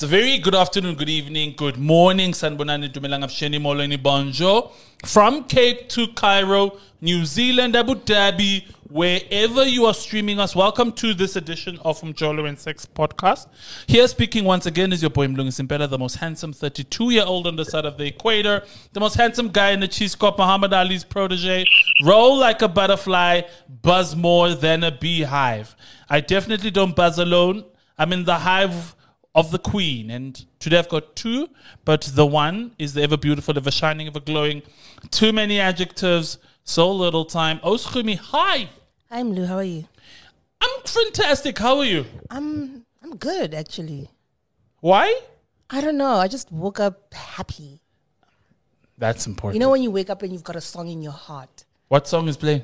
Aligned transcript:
It's 0.00 0.04
a 0.04 0.16
very 0.16 0.38
good 0.38 0.54
afternoon, 0.54 0.94
good 0.94 1.10
evening, 1.10 1.52
good 1.58 1.76
morning. 1.76 2.32
Sanbonani 2.32 2.90
Dumelang 2.90 3.22
Sheni 3.24 3.60
Molweni 3.60 4.02
Bonjour. 4.02 4.72
From 5.04 5.44
Cape 5.44 5.90
to 5.90 6.06
Cairo, 6.14 6.78
New 7.02 7.26
Zealand, 7.26 7.76
Abu 7.76 7.96
Dhabi, 7.96 8.64
wherever 8.88 9.62
you 9.66 9.84
are 9.84 9.92
streaming 9.92 10.40
us, 10.40 10.56
welcome 10.56 10.90
to 10.92 11.12
this 11.12 11.36
edition 11.36 11.78
of 11.84 12.00
Umjolo 12.00 12.48
and 12.48 12.58
Sex 12.58 12.86
podcast. 12.86 13.48
Here 13.88 14.08
speaking 14.08 14.44
once 14.44 14.64
again 14.64 14.90
is 14.90 15.02
your 15.02 15.10
boy 15.10 15.26
Mlungi 15.26 15.52
Simpela, 15.52 15.86
the 15.86 15.98
most 15.98 16.14
handsome 16.14 16.54
32 16.54 17.10
year 17.10 17.24
old 17.26 17.46
on 17.46 17.56
the 17.56 17.66
side 17.66 17.84
of 17.84 17.98
the 17.98 18.06
equator, 18.06 18.64
the 18.94 19.00
most 19.00 19.16
handsome 19.16 19.48
guy 19.48 19.72
in 19.72 19.80
the 19.80 19.88
cheese 19.88 20.16
Muhammad 20.18 20.72
Ali's 20.72 21.04
protege. 21.04 21.66
Roll 22.02 22.38
like 22.38 22.62
a 22.62 22.68
butterfly, 22.68 23.42
buzz 23.82 24.16
more 24.16 24.54
than 24.54 24.82
a 24.82 24.90
beehive. 24.90 25.76
I 26.08 26.20
definitely 26.20 26.70
don't 26.70 26.96
buzz 26.96 27.18
alone. 27.18 27.66
I'm 27.98 28.14
in 28.14 28.24
the 28.24 28.36
hive 28.36 28.96
of 29.34 29.50
the 29.50 29.58
queen. 29.58 30.10
And 30.10 30.44
today 30.58 30.78
I've 30.78 30.88
got 30.88 31.16
two, 31.16 31.48
but 31.84 32.02
the 32.14 32.26
one 32.26 32.72
is 32.78 32.94
the 32.94 33.02
ever 33.02 33.16
beautiful, 33.16 33.56
ever 33.56 33.70
shining, 33.70 34.06
ever 34.06 34.20
glowing. 34.20 34.62
Too 35.10 35.32
many 35.32 35.60
adjectives, 35.60 36.38
so 36.64 36.90
little 36.92 37.24
time. 37.24 37.58
Oskumi, 37.60 38.16
hi. 38.16 38.68
Hi, 39.10 39.22
Mlu. 39.22 39.46
How 39.46 39.56
are 39.56 39.64
you? 39.64 39.86
I'm 40.60 40.82
fantastic. 40.84 41.58
How 41.58 41.78
are 41.78 41.84
you? 41.84 42.04
I'm 42.28 42.84
I'm 43.02 43.16
good 43.16 43.54
actually. 43.54 44.10
Why? 44.80 45.20
I 45.70 45.80
don't 45.80 45.96
know. 45.96 46.14
I 46.16 46.28
just 46.28 46.50
woke 46.52 46.80
up 46.80 47.14
happy. 47.14 47.80
That's 48.98 49.26
important. 49.26 49.54
You 49.54 49.60
know 49.60 49.70
when 49.70 49.82
you 49.82 49.90
wake 49.90 50.10
up 50.10 50.22
and 50.22 50.32
you've 50.32 50.44
got 50.44 50.56
a 50.56 50.60
song 50.60 50.88
in 50.88 51.00
your 51.02 51.12
heart. 51.12 51.64
what 51.88 52.06
song 52.06 52.28
is 52.28 52.36
playing? 52.36 52.62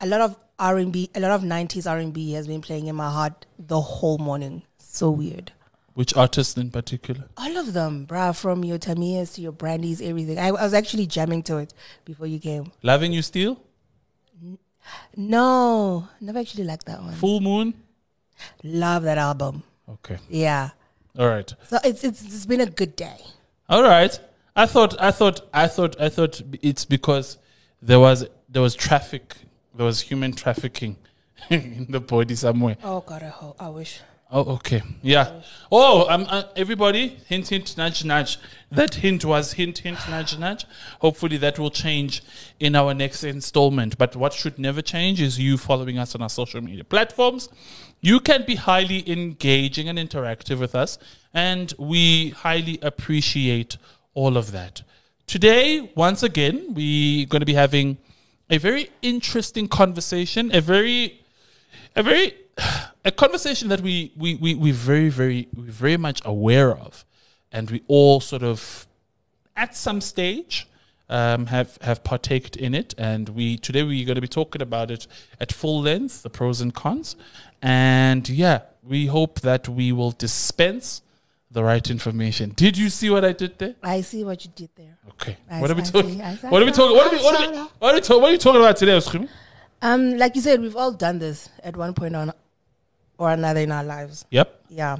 A 0.00 0.06
lot 0.06 0.22
of 0.22 0.36
R 0.58 0.78
and 0.78 0.92
B, 0.92 1.10
a 1.14 1.20
lot 1.20 1.32
of 1.32 1.42
'90s 1.42 1.90
R 1.90 1.98
and 1.98 2.12
B 2.12 2.32
has 2.32 2.46
been 2.46 2.62
playing 2.62 2.86
in 2.86 2.96
my 2.96 3.10
heart 3.10 3.46
the 3.58 3.80
whole 3.80 4.18
morning. 4.18 4.62
So 4.78 5.10
weird. 5.10 5.52
Which 5.94 6.16
artists 6.16 6.56
in 6.56 6.70
particular? 6.70 7.24
All 7.36 7.56
of 7.56 7.72
them, 7.72 8.06
bruh, 8.06 8.34
from 8.36 8.64
your 8.64 8.78
Tamias 8.78 9.34
to 9.34 9.40
your 9.40 9.52
Brandys, 9.52 10.00
everything. 10.00 10.38
I, 10.38 10.48
I 10.48 10.52
was 10.52 10.72
actually 10.72 11.06
jamming 11.06 11.42
to 11.44 11.58
it 11.58 11.74
before 12.04 12.26
you 12.26 12.38
came. 12.38 12.70
Loving 12.82 13.12
You 13.12 13.22
Still? 13.22 13.60
No, 15.16 16.08
never 16.20 16.38
actually 16.38 16.64
liked 16.64 16.86
that 16.86 17.02
one. 17.02 17.14
Full 17.14 17.40
Moon? 17.40 17.74
Love 18.62 19.02
that 19.02 19.18
album. 19.18 19.62
Okay. 19.88 20.18
Yeah. 20.28 20.70
All 21.18 21.28
right. 21.28 21.52
So 21.68 21.78
it's 21.84 22.04
it's 22.04 22.22
it's 22.22 22.46
been 22.46 22.60
a 22.60 22.66
good 22.66 22.96
day. 22.96 23.18
All 23.68 23.82
right. 23.82 24.18
I 24.56 24.66
thought 24.66 25.00
I 25.00 25.10
thought 25.10 25.40
I 25.52 25.66
thought 25.66 26.00
I 26.00 26.08
thought 26.08 26.40
it's 26.62 26.84
because 26.84 27.38
there 27.82 28.00
was 28.00 28.26
there 28.48 28.62
was 28.62 28.74
traffic 28.74 29.36
there 29.74 29.86
was 29.86 30.00
human 30.00 30.32
trafficking 30.32 30.96
in 31.50 31.86
the 31.90 32.00
body 32.00 32.34
somewhere. 32.34 32.76
Oh 32.82 33.00
God, 33.00 33.22
I 33.22 33.28
hope 33.28 33.56
I 33.60 33.68
wish. 33.68 34.00
Oh, 34.32 34.54
okay. 34.54 34.82
Yeah. 35.02 35.42
Oh, 35.72 36.08
um, 36.08 36.24
uh, 36.28 36.44
everybody, 36.54 37.18
hint, 37.26 37.48
hint, 37.48 37.76
nudge, 37.76 38.04
nudge. 38.04 38.38
That 38.70 38.94
hint 38.94 39.24
was 39.24 39.54
hint, 39.54 39.78
hint, 39.78 39.98
nudge, 40.08 40.38
nudge. 40.38 40.66
Hopefully 41.00 41.36
that 41.38 41.58
will 41.58 41.72
change 41.72 42.22
in 42.60 42.76
our 42.76 42.94
next 42.94 43.24
installment. 43.24 43.98
But 43.98 44.14
what 44.14 44.32
should 44.32 44.56
never 44.56 44.82
change 44.82 45.20
is 45.20 45.40
you 45.40 45.58
following 45.58 45.98
us 45.98 46.14
on 46.14 46.22
our 46.22 46.28
social 46.28 46.60
media 46.60 46.84
platforms. 46.84 47.48
You 48.00 48.20
can 48.20 48.44
be 48.44 48.54
highly 48.54 49.08
engaging 49.10 49.88
and 49.88 49.98
interactive 49.98 50.60
with 50.60 50.76
us, 50.76 50.96
and 51.34 51.74
we 51.76 52.30
highly 52.30 52.78
appreciate 52.82 53.78
all 54.14 54.36
of 54.36 54.52
that. 54.52 54.82
Today, 55.26 55.90
once 55.96 56.22
again, 56.22 56.72
we're 56.74 57.26
going 57.26 57.40
to 57.40 57.46
be 57.46 57.54
having 57.54 57.98
a 58.48 58.58
very 58.58 58.90
interesting 59.02 59.66
conversation, 59.66 60.54
a 60.54 60.60
very 60.60 61.20
a 61.96 62.02
very 62.04 62.34
a 63.04 63.10
conversation 63.10 63.68
that 63.68 63.80
we 63.80 64.12
we 64.16 64.34
we 64.36 64.54
we 64.54 64.70
very 64.70 65.08
very 65.08 65.48
we 65.54 65.64
very 65.64 65.96
much 65.96 66.20
aware 66.24 66.76
of, 66.76 67.04
and 67.52 67.70
we 67.70 67.82
all 67.88 68.20
sort 68.20 68.42
of 68.42 68.86
at 69.56 69.76
some 69.76 70.00
stage 70.00 70.66
um, 71.08 71.46
have 71.46 71.78
have 71.82 72.04
partaked 72.04 72.56
in 72.56 72.74
it, 72.74 72.94
and 72.98 73.30
we 73.30 73.56
today 73.56 73.82
we're 73.82 74.04
going 74.04 74.16
to 74.16 74.20
be 74.20 74.28
talking 74.28 74.62
about 74.62 74.90
it 74.90 75.06
at 75.40 75.52
full 75.52 75.82
length, 75.82 76.22
the 76.22 76.30
pros 76.30 76.60
and 76.60 76.74
cons, 76.74 77.16
and 77.62 78.28
yeah, 78.28 78.60
we 78.82 79.06
hope 79.06 79.40
that 79.40 79.68
we 79.68 79.92
will 79.92 80.12
dispense 80.12 81.02
the 81.50 81.64
right 81.64 81.90
information. 81.90 82.50
Did 82.54 82.78
you 82.78 82.88
see 82.90 83.10
what 83.10 83.24
I 83.24 83.32
did 83.32 83.58
there? 83.58 83.74
I 83.82 84.02
see 84.02 84.24
what 84.24 84.44
you 84.44 84.52
did 84.54 84.70
there. 84.76 84.96
Okay, 85.10 85.36
I 85.50 85.60
what 85.60 85.70
are 85.70 85.74
we 85.74 85.82
talking? 85.82 86.16
see, 86.16 86.22
I 86.22 86.36
see. 86.36 86.46
What 86.46 86.62
are 86.62 86.66
we 86.66 86.70
talking? 86.70 86.96
What 86.96 87.06
are 87.06 87.16
we? 87.16 87.22
What 87.22 87.34
are 87.34 87.50
we? 87.50 87.58
What 87.58 87.90
are 87.90 87.94
we, 87.94 88.00
talk, 88.00 88.20
what 88.20 88.28
are 88.28 88.32
we 88.32 88.38
talking 88.38 88.60
about 88.60 88.76
today, 88.76 88.92
Oskrim? 88.92 89.28
Um, 89.82 90.18
like 90.18 90.36
you 90.36 90.42
said, 90.42 90.60
we've 90.60 90.76
all 90.76 90.92
done 90.92 91.18
this 91.18 91.48
at 91.64 91.74
one 91.74 91.94
point 91.94 92.14
or, 92.14 92.34
or 93.20 93.30
another 93.30 93.60
in 93.60 93.70
our 93.70 93.84
lives. 93.84 94.24
Yep. 94.30 94.64
Yeah. 94.70 94.96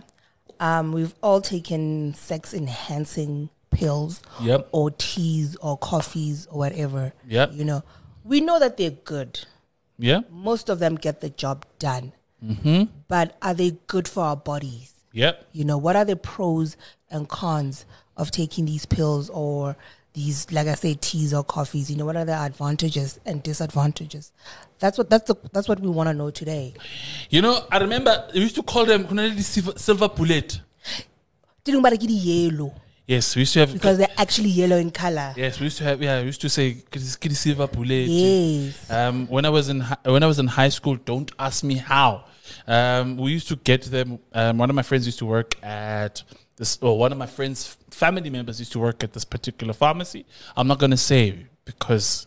Um, 0.60 0.92
we've 0.92 1.14
all 1.22 1.40
taken 1.40 2.12
sex 2.14 2.52
enhancing 2.52 3.48
pills 3.70 4.22
Yep. 4.42 4.68
or 4.72 4.90
teas 4.90 5.56
or 5.56 5.78
coffees 5.78 6.46
or 6.50 6.58
whatever. 6.58 7.14
Yep. 7.26 7.52
You 7.54 7.64
know, 7.64 7.82
we 8.22 8.40
know 8.42 8.58
that 8.58 8.76
they're 8.76 8.90
good. 8.90 9.40
Yeah. 9.98 10.20
Most 10.30 10.68
of 10.68 10.78
them 10.78 10.96
get 10.96 11.22
the 11.22 11.30
job 11.30 11.64
done. 11.78 12.12
Mm-hmm. 12.44 12.84
But 13.08 13.36
are 13.40 13.54
they 13.54 13.78
good 13.86 14.06
for 14.06 14.22
our 14.24 14.36
bodies? 14.36 14.92
Yep. 15.12 15.46
You 15.52 15.64
know, 15.64 15.78
what 15.78 15.96
are 15.96 16.04
the 16.04 16.16
pros 16.16 16.76
and 17.10 17.26
cons 17.28 17.86
of 18.16 18.30
taking 18.30 18.66
these 18.66 18.84
pills 18.84 19.30
or 19.30 19.76
these, 20.12 20.50
like 20.52 20.66
I 20.66 20.74
say, 20.74 20.94
teas 20.94 21.32
or 21.34 21.44
coffees? 21.44 21.90
You 21.90 21.96
know, 21.96 22.04
what 22.06 22.16
are 22.16 22.24
the 22.24 22.36
advantages 22.36 23.18
and 23.24 23.42
disadvantages? 23.42 24.32
That's 24.78 24.98
what 24.98 25.10
that's 25.10 25.24
the, 25.28 25.36
that's 25.52 25.68
what 25.68 25.80
we 25.80 25.88
want 25.88 26.08
to 26.08 26.14
know 26.14 26.30
today. 26.30 26.74
You 27.28 27.42
know, 27.42 27.64
I 27.70 27.78
remember 27.78 28.28
we 28.34 28.40
used 28.40 28.54
to 28.56 28.62
call 28.62 28.84
them 28.84 29.06
silver, 29.40 29.78
silver 29.78 30.08
bullet. 30.08 30.60
Didn't 31.64 31.82
matter 31.82 31.96
yellow 32.00 32.74
Yes, 33.06 33.34
we 33.34 33.40
used 33.40 33.54
to 33.54 33.60
have. 33.60 33.72
because 33.72 33.98
they're 33.98 34.06
actually 34.16 34.50
yellow 34.50 34.76
in 34.76 34.92
color. 34.92 35.34
yes, 35.36 35.58
we 35.58 35.64
used 35.64 35.78
to 35.78 35.84
have. 35.84 36.00
Yeah, 36.00 36.20
we 36.20 36.26
used 36.26 36.40
to 36.42 36.48
say 36.48 36.74
"Kitty 36.92 37.34
silver 37.34 37.66
bullet." 37.66 38.06
Yes. 38.06 38.88
Um, 38.88 39.26
when 39.26 39.44
I 39.44 39.48
was 39.48 39.68
in 39.68 39.80
hi- 39.80 39.96
when 40.04 40.22
I 40.22 40.26
was 40.26 40.38
in 40.38 40.46
high 40.46 40.68
school, 40.68 40.94
don't 40.94 41.28
ask 41.36 41.64
me 41.64 41.74
how. 41.74 42.26
Um, 42.68 43.16
we 43.16 43.32
used 43.32 43.48
to 43.48 43.56
get 43.56 43.82
them. 43.82 44.20
Um, 44.32 44.58
one 44.58 44.70
of 44.70 44.76
my 44.76 44.82
friends 44.82 45.06
used 45.06 45.18
to 45.18 45.26
work 45.26 45.56
at 45.60 46.22
this, 46.60 46.78
or 46.80 46.96
one 46.96 47.10
of 47.10 47.18
my 47.18 47.26
friends' 47.26 47.76
family 47.90 48.30
members 48.30 48.60
used 48.60 48.72
to 48.72 48.78
work 48.78 49.02
at 49.02 49.12
this 49.14 49.24
particular 49.24 49.72
pharmacy. 49.72 50.26
I'm 50.56 50.68
not 50.68 50.78
gonna 50.78 50.96
say 50.96 51.46
because 51.64 52.26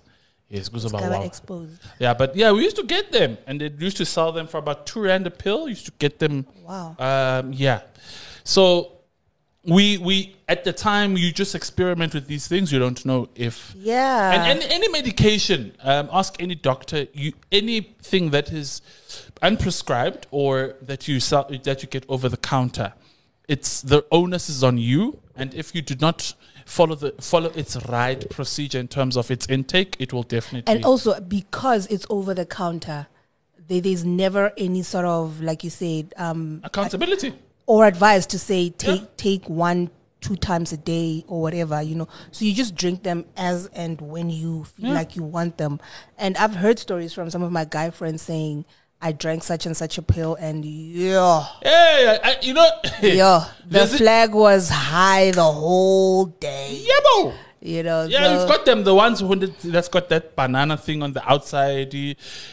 yes, 0.50 0.68
goes 0.70 0.86
about 0.86 1.04
wow. 1.04 1.22
exposed. 1.22 1.80
Yeah, 2.00 2.14
but 2.16 2.36
yeah, 2.36 2.52
we 2.52 2.64
used 2.64 2.76
to 2.78 2.84
get 2.84 3.12
them, 3.12 3.38
and 3.48 3.62
they 3.62 3.70
used 3.78 3.98
to 3.98 4.06
sell 4.06 4.32
them 4.32 4.48
for 4.48 4.58
about 4.58 4.88
two 4.88 5.02
rand 5.02 5.28
a 5.28 5.32
pill. 5.32 5.70
Used 5.70 5.86
to 5.86 5.94
get 6.00 6.20
them. 6.20 6.48
Wow. 6.66 6.96
Um, 7.00 7.54
yeah. 7.54 7.82
So 8.44 8.94
we 9.66 10.00
we 10.00 10.36
at 10.50 10.64
the 10.64 10.74
time 10.74 11.16
you 11.16 11.32
just 11.32 11.54
experiment 11.54 12.16
with 12.16 12.26
these 12.28 12.48
things. 12.48 12.74
You 12.74 12.80
don't 12.80 13.06
know 13.06 13.30
if 13.36 13.74
Yeah. 13.78 14.34
and 14.34 14.64
any, 14.64 14.74
any 14.74 14.90
medication. 14.90 15.74
Um, 15.84 16.10
ask 16.12 16.42
any 16.42 16.56
doctor. 16.56 17.06
You 17.14 17.34
anything 17.52 18.32
that 18.32 18.52
is 18.52 18.82
unprescribed 19.44 20.24
or 20.32 20.76
that 20.82 21.08
you 21.08 21.20
sell, 21.20 21.48
that 21.64 21.84
you 21.84 21.88
get 21.88 22.06
over 22.10 22.28
the 22.30 22.38
counter. 22.38 22.94
It's 23.48 23.82
the 23.82 24.06
onus 24.12 24.50
is 24.50 24.64
on 24.64 24.78
you, 24.78 25.20
and 25.36 25.54
if 25.54 25.76
you 25.76 25.82
do 25.82 25.96
not 26.00 26.34
follow 26.66 26.96
the 26.96 27.12
follow 27.20 27.50
its 27.50 27.76
right 27.88 28.28
procedure 28.30 28.80
in 28.80 28.88
terms 28.88 29.18
of 29.18 29.30
its 29.30 29.48
intake, 29.48 29.98
it 30.00 30.14
will 30.14 30.24
definitely. 30.24 30.74
and 30.74 30.86
also 30.86 31.20
because 31.20 31.88
it's 31.88 32.06
over 32.10 32.34
the 32.34 32.46
counter, 32.46 33.08
there, 33.68 33.82
there's 33.82 34.06
never 34.06 34.54
any 34.58 34.82
sort 34.82 35.06
of 35.06 35.42
like 35.42 35.64
you 35.64 35.70
said, 35.70 36.14
um, 36.18 36.62
accountability. 36.64 37.34
or 37.66 37.86
advice 37.86 38.26
to 38.28 38.40
say 38.40 38.70
take 38.70 39.02
Yeah. 39.02 39.08
take 39.18 39.50
one 39.50 39.90
two 40.22 40.38
times 40.38 40.72
a 40.72 40.78
day 40.78 41.26
or 41.28 41.42
whatever 41.42 41.82
you 41.82 41.96
know 41.96 42.08
so 42.32 42.46
you 42.46 42.54
just 42.54 42.76
drink 42.76 43.04
them 43.04 43.26
as 43.36 43.68
and 43.74 44.00
when 44.00 44.30
you 44.30 44.64
feel 44.64 44.88
Yeah. 44.88 44.94
like 44.94 45.18
you 45.18 45.24
want 45.24 45.58
them 45.58 45.82
and 46.18 46.38
i've 46.38 46.56
heard 46.56 46.80
stories 46.80 47.12
from 47.12 47.30
some 47.30 47.44
of 47.44 47.52
my 47.52 47.66
guy 47.66 47.90
friends 47.90 48.22
saying 48.22 48.64
i 49.04 49.12
drank 49.12 49.44
such 49.44 49.66
and 49.68 49.76
such 49.78 49.98
a 49.98 50.02
pill 50.02 50.34
and 50.40 50.64
yeah 50.66 51.44
Hey, 51.62 52.18
I, 52.24 52.38
you 52.42 52.54
know, 52.54 52.70
yeah 53.02 53.46
the 53.68 53.80
Does 53.80 53.94
it- 53.94 53.98
flag 53.98 54.34
was 54.34 54.70
high 54.70 55.32
the 55.32 55.44
whole 55.44 56.26
day 56.26 56.70
yeah, 56.90 57.00
bro. 57.04 57.34
you 57.62 57.84
know 57.84 58.02
Yeah, 58.06 58.24
so- 58.24 58.32
you've 58.40 58.48
got 58.54 58.66
them. 58.66 58.84
The 58.84 58.96
ones 58.96 59.20
who 59.22 59.36
that's 59.76 59.88
got 59.88 60.10
that 60.10 60.36
banana 60.36 60.76
thing 60.78 61.00
on 61.04 61.14
the 61.14 61.24
outside. 61.32 61.94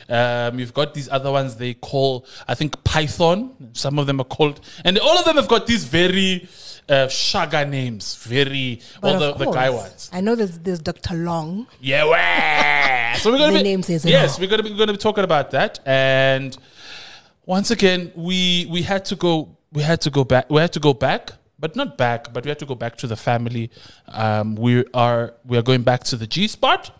Um, 0.09 0.59
you've 0.61 0.75
got 0.81 0.95
these 0.95 1.09
other 1.17 1.31
ones 1.39 1.57
they 1.57 1.75
call, 1.75 2.25
I 2.47 2.55
think, 2.55 2.83
Python. 2.85 3.51
Some 3.73 3.99
of 3.99 4.07
them 4.07 4.21
are 4.21 4.31
called, 4.37 4.61
and 4.85 4.99
all 4.99 5.19
of 5.19 5.25
them 5.25 5.37
have 5.37 5.49
got 5.49 5.67
these 5.67 5.85
very 5.85 6.49
uh, 6.91 7.07
shaga 7.07 7.69
names. 7.69 8.17
Very 8.25 8.81
but 9.01 9.15
all 9.15 9.21
the, 9.21 9.31
of 9.33 9.39
the 9.39 9.51
guy 9.53 9.71
ones. 9.71 10.11
i 10.13 10.21
know 10.21 10.35
there's 10.35 10.59
there's 10.59 10.81
dr 10.81 11.15
long 11.15 11.67
Yeah, 11.81 12.05
wah. 12.05 13.19
so 13.19 13.31
we're 13.31 13.39
gonna 13.39 13.59
be 13.59 13.63
name 13.63 13.83
says 13.83 14.05
yes, 14.05 14.39
we're 14.39 14.49
gonna 14.49 14.63
be 14.63 14.71
we're 14.73 14.79
gonna 14.79 14.93
be 14.93 14.99
talking 14.99 15.25
about 15.25 15.51
that. 15.53 15.79
And 15.87 16.57
once 17.47 17.71
again, 17.71 18.13
we 18.15 18.67
we 18.71 18.83
had 18.83 19.05
to 19.07 19.17
go 19.17 19.57
we 19.73 19.83
had 19.83 20.01
to 20.03 20.11
go 20.11 20.25
back 20.25 20.51
we 20.51 20.61
had 20.61 20.73
to 20.73 20.81
go 20.81 20.93
back, 20.93 21.33
but 21.59 21.77
not 21.77 21.97
back, 21.97 22.33
but 22.33 22.45
we 22.45 22.49
had 22.49 22.59
to 22.59 22.67
go 22.67 22.75
back 22.75 22.97
to 22.97 23.07
the 23.07 23.17
family. 23.17 23.71
Um, 24.09 24.57
we 24.57 24.85
are 24.95 25.35
we 25.45 25.57
are 25.59 25.63
going 25.63 25.83
back 25.83 26.05
to 26.05 26.17
the 26.17 26.27
G 26.27 26.49
spot 26.49 26.91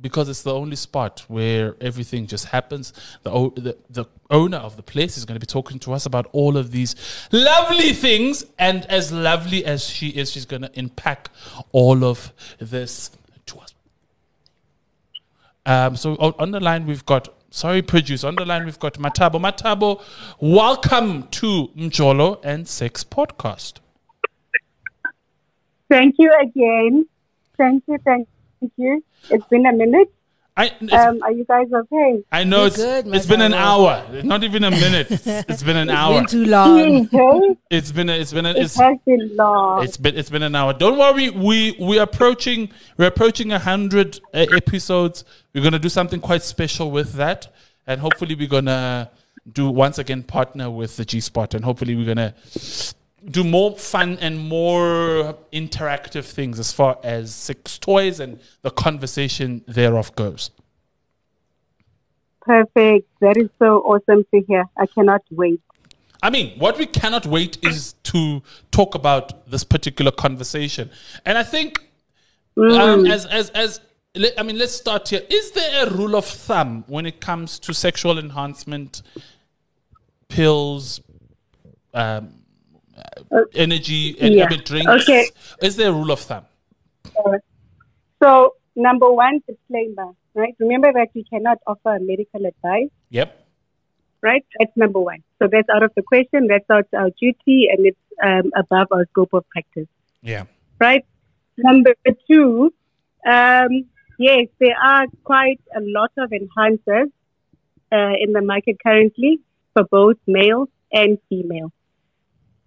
because 0.00 0.28
it's 0.28 0.42
the 0.42 0.54
only 0.54 0.76
spot 0.76 1.24
where 1.28 1.76
everything 1.80 2.26
just 2.26 2.46
happens. 2.46 2.92
The, 3.22 3.30
o- 3.30 3.50
the 3.50 3.76
the 3.88 4.06
owner 4.30 4.58
of 4.58 4.76
the 4.76 4.82
place 4.82 5.16
is 5.18 5.24
going 5.24 5.36
to 5.38 5.40
be 5.40 5.46
talking 5.46 5.78
to 5.80 5.92
us 5.92 6.06
about 6.06 6.26
all 6.32 6.56
of 6.56 6.70
these 6.70 6.94
lovely 7.32 7.92
things, 7.92 8.44
and 8.58 8.86
as 8.86 9.12
lovely 9.12 9.64
as 9.64 9.86
she 9.88 10.08
is, 10.08 10.30
she's 10.30 10.46
going 10.46 10.62
to 10.62 10.70
unpack 10.76 11.30
all 11.72 12.04
of 12.04 12.32
this 12.58 13.10
to 13.46 13.58
us. 13.58 13.74
Um, 15.66 15.96
so 15.96 16.14
on, 16.14 16.34
on 16.38 16.50
the 16.50 16.60
line 16.60 16.86
we've 16.86 17.04
got 17.04 17.28
sorry 17.50 17.82
produce 17.82 18.24
on 18.24 18.36
the 18.36 18.44
line 18.46 18.64
we've 18.64 18.78
got 18.78 18.94
Mmathabo. 18.94 19.40
Mmathabo, 19.40 20.02
welcome 20.40 21.28
to 21.28 21.68
Mjolo 21.76 22.40
and 22.44 22.66
Sex 22.66 23.04
podcast. 23.04 23.74
Thank 25.88 26.14
you 26.18 26.32
again. 26.40 27.06
Thank 27.58 27.82
you, 27.88 27.98
thank 28.04 28.28
you. 28.28 28.39
It's 28.62 29.46
been 29.46 29.66
a 29.66 29.72
minute. 29.72 30.12
I 30.56 30.66
Um, 30.92 31.22
are 31.22 31.32
you 31.32 31.44
guys 31.44 31.68
okay? 31.72 32.22
I 32.32 32.44
know 32.44 32.62
We're 32.62 32.66
it's, 32.66 32.76
good, 32.76 33.06
it's 33.14 33.24
been 33.26 33.40
an 33.40 33.52
Mmathabo. 33.52 33.54
hour, 34.16 34.22
not 34.24 34.42
even 34.44 34.64
a 34.64 34.70
minute. 34.70 35.10
It's, 35.10 35.26
it's 35.26 35.62
been 35.62 35.76
an 35.76 35.88
hour. 35.88 36.18
Been 36.18 36.26
too 36.26 36.44
long. 36.46 37.08
Okay. 37.14 37.56
It's 37.70 37.92
been 37.92 38.10
a, 38.10 38.12
it's 38.20 38.32
been 38.32 38.44
a, 38.46 38.50
It 38.50 38.56
it's 38.58 38.76
has 38.78 38.98
been 39.06 39.36
long. 39.36 39.84
it's 39.84 39.96
been 39.96 40.16
it's 40.18 40.28
been 40.28 40.42
an 40.42 40.54
hour. 40.54 40.72
Don't 40.74 40.98
worry, 40.98 41.30
we 41.30 41.76
we're 41.78 42.02
approaching 42.02 42.68
we're 42.98 43.06
approaching 43.06 43.52
a 43.52 43.58
hundred 43.58 44.20
uh, 44.34 44.46
episodes. 44.52 45.24
We're 45.54 45.62
gonna 45.64 45.78
do 45.78 45.88
something 45.88 46.20
quite 46.20 46.42
special 46.42 46.90
with 46.90 47.14
that, 47.14 47.46
and 47.86 48.00
hopefully 48.00 48.34
we're 48.34 48.48
gonna 48.48 49.10
do 49.50 49.70
once 49.70 49.98
again 49.98 50.24
partner 50.24 50.68
with 50.68 50.96
the 50.96 51.04
G 51.04 51.20
Spot, 51.20 51.54
and 51.54 51.64
hopefully 51.64 51.94
we're 51.94 52.06
gonna 52.12 52.34
do 53.28 53.44
more 53.44 53.76
fun 53.76 54.18
and 54.20 54.38
more 54.38 55.36
interactive 55.52 56.24
things 56.24 56.58
as 56.58 56.72
far 56.72 56.98
as 57.02 57.34
sex 57.34 57.78
toys 57.78 58.20
and 58.20 58.40
the 58.62 58.70
conversation 58.70 59.62
thereof 59.66 60.14
goes. 60.16 60.50
Perfect. 62.40 63.06
That 63.20 63.36
is 63.36 63.50
so 63.58 63.78
awesome 63.80 64.24
to 64.32 64.40
hear. 64.40 64.64
I 64.76 64.86
cannot 64.86 65.22
wait. 65.30 65.60
I 66.22 66.30
mean, 66.30 66.58
what 66.58 66.78
we 66.78 66.86
cannot 66.86 67.26
wait 67.26 67.58
is 67.62 67.94
to 68.04 68.42
talk 68.70 68.94
about 68.94 69.50
this 69.50 69.64
particular 69.64 70.10
conversation. 70.10 70.90
And 71.24 71.38
I 71.38 71.42
think, 71.42 71.80
um, 72.56 73.06
as, 73.06 73.24
as, 73.26 73.50
as, 73.50 73.80
I 74.36 74.42
mean, 74.42 74.58
let's 74.58 74.74
start 74.74 75.08
here. 75.08 75.22
Is 75.30 75.52
there 75.52 75.86
a 75.86 75.90
rule 75.90 76.16
of 76.16 76.26
thumb 76.26 76.84
when 76.88 77.06
it 77.06 77.20
comes 77.20 77.58
to 77.60 77.72
sexual 77.72 78.18
enhancement, 78.18 79.02
pills, 80.28 81.00
um, 81.94 82.34
energy, 83.54 84.16
and 84.20 84.34
yeah. 84.34 84.46
Drinks? 84.48 84.90
Okay. 85.02 85.30
Is 85.62 85.76
there 85.76 85.90
a 85.90 85.92
rule 85.92 86.10
of 86.10 86.20
thumb? 86.20 86.44
So, 88.22 88.54
number 88.76 89.10
one, 89.10 89.40
disclaimer, 89.48 90.12
right? 90.34 90.54
Remember 90.58 90.92
that 90.92 91.08
we 91.14 91.24
cannot 91.24 91.58
offer 91.66 91.98
medical 92.00 92.44
advice, 92.46 92.90
Yep. 93.10 93.46
right? 94.22 94.44
That's 94.58 94.76
number 94.76 95.00
one. 95.00 95.22
So 95.38 95.48
that's 95.50 95.68
out 95.70 95.82
of 95.82 95.92
the 95.96 96.02
question. 96.02 96.46
That's 96.46 96.68
out 96.70 96.86
our 96.94 97.10
duty, 97.18 97.68
and 97.70 97.86
it's 97.86 97.98
um, 98.22 98.52
above 98.56 98.88
our 98.92 99.06
scope 99.10 99.32
of 99.32 99.48
practice. 99.48 99.88
Yeah. 100.22 100.44
right? 100.78 101.04
Number 101.56 101.94
two, 102.30 102.72
um, 103.26 103.86
yes, 104.18 104.46
there 104.58 104.76
are 104.82 105.06
quite 105.24 105.60
a 105.74 105.80
lot 105.80 106.12
of 106.18 106.30
enhancers 106.30 107.10
uh, 107.92 108.14
in 108.20 108.32
the 108.32 108.42
market 108.42 108.76
currently 108.82 109.40
for 109.72 109.84
both 109.84 110.16
male 110.26 110.68
and 110.92 111.18
female. 111.28 111.72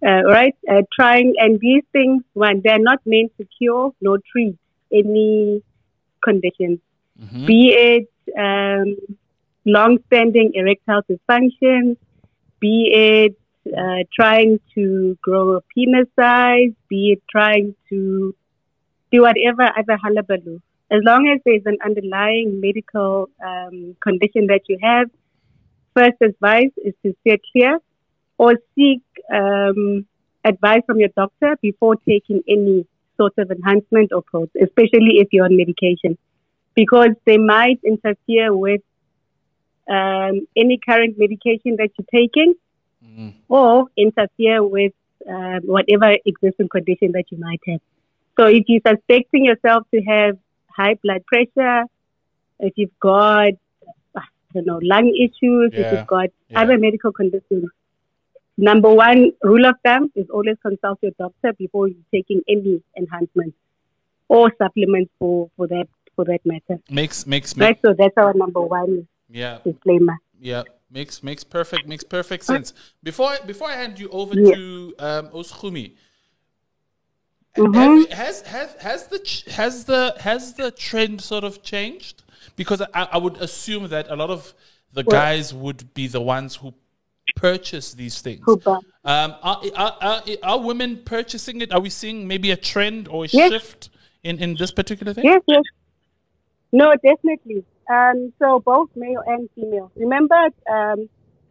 Uh, 0.06 0.22
right? 0.24 0.54
Uh, 0.70 0.82
trying, 0.94 1.34
and 1.38 1.58
these 1.60 1.82
things, 1.92 2.22
when 2.34 2.60
they're 2.62 2.78
not 2.78 3.00
meant 3.06 3.32
to 3.38 3.46
cure 3.56 3.92
nor 4.02 4.18
treat 4.30 4.56
any 4.92 5.62
conditions, 6.22 6.78
Mhm. 7.18 7.46
be 7.46 7.60
it 7.72 8.08
um, 8.36 8.96
long-standing 9.64 10.52
erectile 10.54 11.02
dysfunction, 11.10 11.96
be 12.60 12.90
it 12.92 13.36
uh, 13.76 14.02
trying 14.12 14.60
to 14.74 15.16
grow 15.22 15.56
a 15.56 15.60
penis 15.74 16.08
size, 16.16 16.72
be 16.88 17.12
it 17.12 17.22
trying 17.30 17.74
to 17.88 18.34
do 19.10 19.22
whatever 19.22 19.70
other 19.76 19.96
hullabaloo. 19.96 20.60
As 20.90 21.00
long 21.02 21.28
as 21.28 21.40
there's 21.44 21.64
an 21.64 21.78
underlying 21.82 22.60
medical 22.60 23.30
um, 23.42 23.96
condition 24.02 24.48
that 24.48 24.62
you 24.68 24.78
have, 24.82 25.08
first 25.96 26.18
advice 26.20 26.72
is 26.84 26.94
to 27.02 27.14
steer 27.20 27.38
clear 27.52 27.80
or 28.38 28.54
seek 28.74 29.02
um, 29.32 30.06
advice 30.44 30.82
from 30.86 30.98
your 30.98 31.10
doctor 31.16 31.56
before 31.62 31.96
taking 31.96 32.42
any 32.48 32.86
sort 33.16 33.32
of 33.38 33.50
enhancement 33.50 34.12
or 34.12 34.22
pills, 34.22 34.48
especially 34.60 35.18
if 35.18 35.28
you're 35.32 35.44
on 35.44 35.56
medication, 35.56 36.18
because 36.74 37.10
they 37.24 37.38
might 37.38 37.80
interfere 37.84 38.54
with 38.54 38.82
um, 39.88 40.46
any 40.56 40.78
current 40.78 41.16
medication 41.18 41.76
that 41.76 41.90
you're 41.96 42.20
taking 42.22 42.54
Mhm. 43.06 43.34
or 43.48 43.86
interfere 43.96 44.62
with 44.62 44.92
um, 45.28 45.60
whatever 45.64 46.16
existing 46.24 46.68
condition 46.68 47.12
that 47.12 47.24
you 47.30 47.38
might 47.38 47.60
have. 47.66 47.80
So 48.38 48.46
if 48.46 48.64
you're 48.66 48.80
suspecting 48.86 49.44
yourself 49.44 49.86
to 49.94 50.00
have 50.02 50.38
high 50.76 50.94
blood 51.02 51.24
pressure, 51.26 51.84
if 52.58 52.72
you've 52.76 52.98
got, 53.00 53.52
I 54.16 54.22
don't 54.52 54.66
know, 54.66 54.80
lung 54.82 55.08
issues, 55.08 55.70
if 55.72 55.92
you've 55.92 56.06
got 56.06 56.30
yeah. 56.48 56.60
other 56.62 56.78
medical 56.78 57.12
conditions, 57.12 57.70
number 58.56 58.92
one 58.92 59.32
rule 59.42 59.66
of 59.66 59.76
thumb 59.84 60.10
is 60.14 60.26
always 60.30 60.56
consult 60.62 60.98
your 61.02 61.12
doctor 61.18 61.52
before 61.58 61.88
you're 61.88 61.96
taking 62.12 62.40
any 62.48 62.82
enhancements 62.96 63.56
or 64.28 64.52
supplements 64.58 65.10
for, 65.18 65.50
for 65.56 65.66
that 65.68 65.86
for 66.14 66.24
that 66.24 66.40
matter. 66.44 66.80
Makes, 66.88 67.26
makes, 67.26 67.56
Right? 67.56 67.78
So 67.84 67.92
that's 67.92 68.16
our 68.16 68.32
number 68.34 68.60
one 68.60 69.08
yeah. 69.28 69.58
disclaimer. 69.64 70.16
Yeah, 70.40 70.62
makes 70.90 71.22
makes 71.22 71.42
perfect 71.42 71.88
makes 71.88 72.04
perfect 72.04 72.44
sense. 72.44 72.72
Before 73.02 73.30
I, 73.30 73.38
before 73.40 73.68
I 73.68 73.74
hand 73.76 73.98
you 73.98 74.08
over 74.10 74.38
Yeah. 74.38 74.54
to 74.54 74.94
um, 74.98 75.28
Oskumi, 75.30 75.92
Mhm. 77.56 77.74
have 77.74 78.10
has 78.18 78.42
has 78.42 78.74
has 78.80 79.06
the 79.08 79.52
has 79.52 79.84
the 79.84 80.14
has 80.20 80.54
the 80.54 80.70
trend 80.70 81.20
sort 81.20 81.44
of 81.44 81.62
changed? 81.62 82.22
Because 82.56 82.80
I, 82.82 83.08
I 83.12 83.18
would 83.18 83.36
assume 83.38 83.88
that 83.88 84.06
a 84.08 84.16
lot 84.16 84.30
of 84.30 84.54
the 84.92 85.02
Well- 85.06 85.20
guys 85.20 85.52
would 85.54 85.94
be 85.94 86.06
the 86.06 86.20
ones 86.20 86.56
who 86.56 86.74
purchase 87.34 87.92
these 87.94 88.20
things. 88.20 88.42
Um, 88.46 89.34
are, 89.42 89.60
are, 89.76 89.96
are, 90.00 90.22
are 90.42 90.60
women 90.60 90.98
purchasing 91.04 91.60
it? 91.60 91.72
Are 91.72 91.80
we 91.80 91.90
seeing 91.90 92.26
maybe 92.26 92.50
a 92.50 92.56
trend 92.56 93.08
or 93.08 93.24
a 93.24 93.28
Yes. 93.28 93.50
shift 93.52 93.90
in, 94.22 94.38
in 94.38 94.56
this 94.56 94.72
particular 94.72 95.12
thing? 95.12 95.24
Yes, 95.24 95.42
yes. 95.46 95.62
No, 96.72 96.94
definitely. 96.94 97.64
Um, 97.90 98.32
so 98.38 98.60
both 98.60 98.90
male 98.96 99.22
and 99.26 99.48
female. 99.54 99.92
Remember, 99.94 100.48
um, 100.70 101.08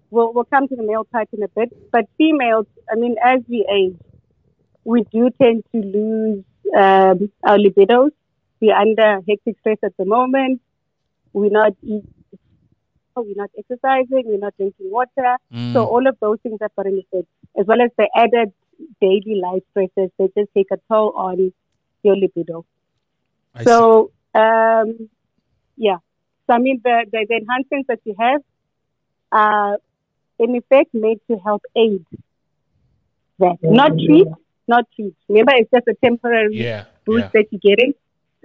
we'll, 0.10 0.34
we'll 0.34 0.46
come 0.46 0.68
to 0.68 0.76
the 0.76 0.84
male 0.84 1.04
part 1.06 1.28
in 1.32 1.44
a 1.44 1.48
bit, 1.50 1.92
but 1.92 2.06
females, 2.18 2.66
I 2.92 2.96
mean, 2.96 3.16
as 3.24 3.42
we 3.48 3.66
age, 3.72 3.98
we 4.84 5.04
do 5.12 5.30
tend 5.42 5.64
to 5.74 5.78
lose 5.80 6.44
um, 6.76 7.32
our 7.44 7.58
libidos. 7.58 8.12
We're 8.60 8.76
under 8.76 9.20
hectic 9.28 9.58
stress 9.60 9.78
at 9.84 9.96
the 9.98 10.06
moment. 10.06 10.62
We're 11.34 11.52
not 11.52 11.74
eating, 11.84 12.14
we're 13.22 13.36
not 13.36 13.52
exercising, 13.58 14.24
we're 14.26 14.38
not 14.38 14.56
drinking 14.58 14.90
water. 14.90 15.38
Mm. 15.54 15.74
So 15.74 15.86
all 15.86 16.08
of 16.08 16.18
those 16.20 16.40
things 16.42 16.60
have 16.62 16.76
got 16.76 16.88
an 16.88 17.00
effect, 17.00 17.28
as 17.60 17.66
well 17.68 17.82
as 17.82 17.92
the 17.98 18.10
added 18.16 18.52
daily 19.00 19.40
life 19.42 19.64
stresses. 19.72 20.12
They 20.18 20.28
just 20.36 20.50
take 20.56 20.72
a 20.72 20.78
toll 20.90 21.14
on 21.16 21.54
your 22.02 22.18
libido. 22.18 22.66
I. 23.56 23.64
So, 23.64 24.12
um, 24.34 25.10
yeah. 25.78 25.98
So, 26.48 26.56
I 26.56 26.60
mean, 26.60 26.82
the, 26.84 27.06
the, 27.12 27.26
the 27.30 27.36
enhancements 27.36 27.88
that 27.88 28.00
you 28.04 28.16
have 28.20 28.42
are, 29.32 29.78
in 30.40 30.56
effect, 30.56 30.94
made 30.94 31.20
to 31.30 31.38
help 31.38 31.64
aid 31.76 32.06
that. 33.40 33.58
Not 33.62 33.92
treat, 33.92 34.28
not 34.68 34.86
treat. 34.96 35.16
Remember, 35.30 35.54
it's 35.56 35.72
just 35.72 35.88
a 35.88 35.96
temporary 36.04 36.58
yeah, 36.58 36.86
boost 37.06 37.26
yeah. 37.26 37.30
that 37.34 37.46
you're 37.52 37.76
getting 37.76 37.94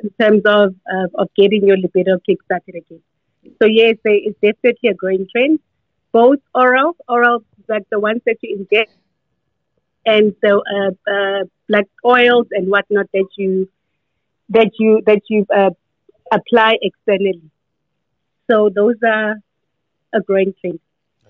in 0.02 0.10
terms 0.20 0.42
of, 0.44 0.74
of, 0.90 1.14
of 1.14 1.28
getting 1.36 1.66
your 1.66 1.76
libido 1.76 2.18
kickstarted 2.28 2.76
again. 2.76 3.02
So, 3.60 3.66
yes, 3.66 3.96
there 4.04 4.14
is 4.16 4.34
definitely 4.42 4.90
a 4.90 4.94
growing 4.94 5.26
trend. 5.30 5.60
Both 6.12 6.38
oral, 6.54 6.96
oral, 7.08 7.44
like 7.68 7.84
the 7.90 8.00
ones 8.00 8.22
that 8.26 8.36
you 8.42 8.56
inject, 8.58 8.90
and 10.06 10.34
the 10.42 10.54
uh, 10.76 11.10
uh, 11.10 11.44
blood 11.68 11.84
oils 12.04 12.46
and 12.50 12.68
whatnot 12.70 13.06
that 13.12 13.28
you 13.36 13.68
that 14.50 14.70
you 14.78 15.02
that 15.06 15.22
you 15.28 15.46
uh, 15.54 15.70
apply 16.32 16.74
externally. 16.82 17.50
So 18.50 18.70
those 18.74 18.96
are 19.06 19.36
a 20.14 20.20
growing 20.20 20.54
trend. 20.60 20.80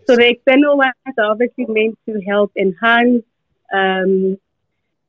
So 0.07 0.17
the 0.17 0.29
external 0.31 0.77
ones 0.77 0.95
are 1.19 1.31
obviously 1.31 1.67
meant 1.69 1.99
to 2.07 2.21
help 2.27 2.53
enhance 2.57 3.25
um, 3.73 4.38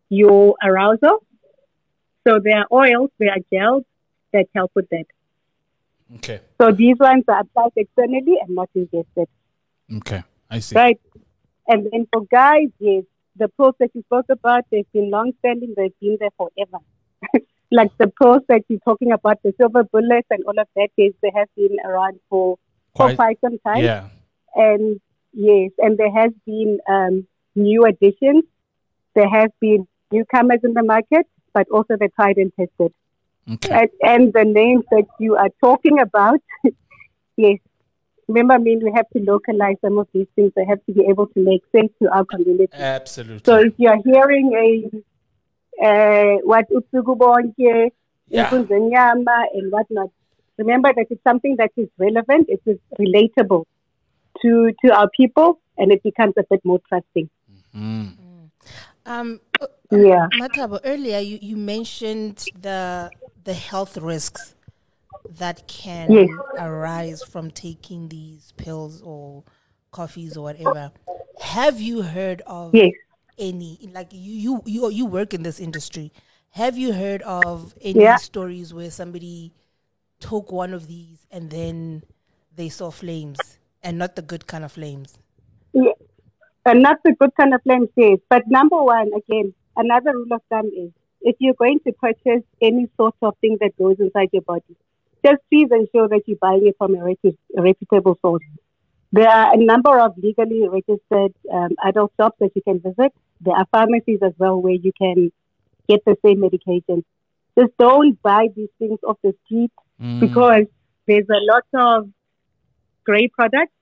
your 0.09 0.55
arousal. 0.63 1.23
So 2.27 2.39
there 2.43 2.59
are 2.59 2.67
oils, 2.71 3.09
there 3.19 3.31
are 3.31 3.39
gels 3.51 3.83
that 4.33 4.47
help 4.55 4.71
with 4.75 4.89
that. 4.89 5.05
Okay, 6.15 6.41
So 6.59 6.71
these 6.71 6.97
ones 6.99 7.23
are 7.27 7.41
applied 7.41 7.71
externally 7.75 8.37
and 8.41 8.55
not 8.55 8.69
ingested, 8.73 9.27
okay, 9.97 10.23
I 10.49 10.59
see. 10.59 10.75
right? 10.75 10.99
And 11.67 11.87
then 11.91 12.07
for 12.11 12.25
guys, 12.31 12.69
yes, 12.79 13.03
the 13.35 13.49
that 13.79 13.91
you 13.93 14.01
spoke 14.01 14.25
about, 14.29 14.65
they've 14.71 14.91
been 14.91 15.11
long-standing, 15.11 15.75
they've 15.77 15.97
been 16.01 16.17
there 16.19 16.31
forever. 16.35 16.83
like 17.71 17.95
the 17.99 18.11
that 18.49 18.63
you're 18.67 18.79
talking 18.79 19.11
about, 19.11 19.41
the 19.43 19.53
silver 19.57 19.83
bullets 19.83 20.27
and 20.31 20.43
all 20.45 20.59
of 20.59 20.67
that, 20.75 20.89
yes, 20.97 21.13
they 21.21 21.31
have 21.35 21.47
been 21.55 21.77
around 21.85 22.19
for, 22.29 22.57
for 22.95 23.05
Quite- 23.05 23.15
quite 23.15 23.41
some 23.41 23.59
time. 23.59 23.83
Yeah. 23.83 24.07
And 24.55 24.99
yes, 25.31 25.71
and 25.77 25.97
there 25.97 26.11
has 26.11 26.31
been 26.45 26.79
um, 26.89 27.27
new 27.55 27.85
additions. 27.85 28.45
There 29.13 29.29
have 29.29 29.51
been 29.59 29.87
newcomers 30.11 30.61
in 30.63 30.73
the 30.73 30.83
market, 30.83 31.27
but 31.53 31.67
also 31.69 31.97
the 31.97 32.09
tried 32.15 32.37
and 32.37 32.51
tested. 32.55 32.93
Okay. 33.51 33.69
And, 33.71 33.89
and 34.01 34.33
the 34.33 34.43
names 34.45 34.83
that 34.91 35.05
you 35.19 35.35
are 35.35 35.49
talking 35.61 35.99
about, 35.99 36.39
yes. 37.37 37.57
Remember, 38.27 38.53
I 38.53 38.57
mean, 38.59 38.79
we 38.83 38.91
have 38.95 39.09
to 39.09 39.19
localize 39.19 39.77
some 39.81 39.97
of 39.97 40.07
these 40.13 40.27
things. 40.35 40.51
They 40.55 40.65
have 40.65 40.85
to 40.85 40.93
be 40.93 41.07
able 41.09 41.25
to 41.27 41.39
make 41.39 41.63
sense 41.71 41.91
to 41.99 42.13
our 42.13 42.25
community. 42.25 42.71
Absolutely. 42.73 43.41
So 43.43 43.57
if 43.57 43.73
you 43.77 43.89
are 43.89 43.97
hearing 44.05 44.53
a 44.53 45.85
uh, 45.85 46.37
what 46.43 46.65
ubusuku 46.69 47.17
bonke, 47.17 47.91
Yeah. 48.27 48.51
inkunzenyama 48.51 49.45
and 49.55 49.71
whatnot, 49.71 50.11
remember 50.59 50.93
that 50.95 51.07
it's 51.09 51.23
something 51.23 51.55
that 51.57 51.71
is 51.75 51.89
relevant, 51.97 52.47
it 52.49 52.61
is 52.67 52.77
relatable 52.99 53.65
to 54.43 54.71
to 54.85 54.93
our 54.93 55.09
people, 55.17 55.59
and 55.79 55.91
it 55.91 56.03
becomes 56.03 56.35
a 56.37 56.43
bit 56.47 56.61
more 56.63 56.79
trusting. 56.87 57.27
Mm. 57.75 58.51
Um, 59.07 59.39
Yeah. 59.91 60.27
Mmathabo, 60.33 60.79
earlier 60.85 61.19
you, 61.19 61.39
you 61.41 61.57
mentioned 61.57 62.49
the 62.59 63.13
the 63.43 63.53
health 63.53 63.97
risks 63.97 64.55
that 65.29 65.67
can 65.67 66.09
Yes. 66.09 66.29
arise 66.57 67.23
from 67.23 67.51
taking 67.51 68.09
these 68.09 68.53
pills 68.57 69.01
or 69.01 69.43
coffees 69.91 70.37
or 70.37 70.43
whatever. 70.43 70.91
Have 71.39 71.79
you 71.81 72.01
heard 72.03 72.41
of 72.47 72.73
Yes. 72.73 72.93
any 73.37 73.79
like 73.93 74.09
you 74.11 74.33
you 74.33 74.61
you 74.65 74.89
you 74.89 75.05
work 75.05 75.33
in 75.33 75.43
this 75.43 75.59
industry? 75.59 76.11
Have 76.51 76.77
you 76.77 76.93
heard 76.93 77.21
of 77.23 77.75
any 77.81 77.99
Yeah. 78.01 78.17
stories 78.17 78.73
where 78.73 78.91
somebody 78.91 79.53
took 80.19 80.51
one 80.51 80.73
of 80.73 80.87
these 80.87 81.25
and 81.31 81.49
then 81.49 82.03
they 82.55 82.69
saw 82.69 82.91
flames 82.91 83.59
and 83.83 83.97
not 83.97 84.15
the 84.15 84.21
good 84.21 84.47
kind 84.47 84.65
of 84.65 84.71
flames? 84.73 85.17
And 86.69 86.81
not 86.83 86.97
the 87.03 87.13
good 87.19 87.31
kind 87.39 87.53
of 87.53 87.61
flames, 87.63 87.89
yes. 87.95 88.19
But 88.29 88.43
number 88.47 88.81
one, 88.81 89.09
again, 89.15 89.53
another 89.75 90.11
rule 90.13 90.33
of 90.33 90.41
thumb 90.49 90.67
is 90.67 90.91
if 91.21 91.35
you're 91.39 91.55
going 91.55 91.79
to 91.85 91.91
purchase 91.93 92.43
any 92.61 92.87
sort 92.97 93.15
of 93.21 93.35
thing 93.41 93.57
that 93.61 93.77
goes 93.77 93.97
inside 93.99 94.29
your 94.31 94.43
body, 94.43 94.75
just 95.25 95.41
please 95.49 95.69
ensure 95.71 96.07
that 96.07 96.21
you're 96.27 96.37
buying 96.37 96.65
it 96.67 96.75
from 96.77 96.95
a, 96.95 97.03
a 97.57 97.61
reputable 97.61 98.17
source. 98.21 98.43
There 99.11 99.27
are 99.27 99.53
a 99.53 99.57
number 99.57 99.99
of 99.99 100.17
legally 100.17 100.67
registered 100.67 101.33
um, 101.51 101.71
adult 101.83 102.11
shops 102.17 102.37
that 102.39 102.51
you 102.55 102.61
can 102.61 102.79
visit. 102.79 103.11
There 103.41 103.55
are 103.55 103.65
pharmacies 103.71 104.19
as 104.21 104.33
well 104.37 104.61
where 104.61 104.73
you 104.73 104.91
can 104.97 105.31
get 105.89 106.05
the 106.05 106.15
same 106.23 106.39
medication. 106.41 107.03
Just 107.57 107.75
don't 107.77 108.21
buy 108.21 108.47
these 108.55 108.69
things 108.77 108.99
off 109.03 109.17
the 109.23 109.33
street 109.45 109.71
Mm. 110.01 110.19
because 110.21 110.65
there's 111.07 111.27
a 111.29 111.41
lot 111.51 111.65
of 111.73 112.09
gray 113.03 113.27
products, 113.27 113.73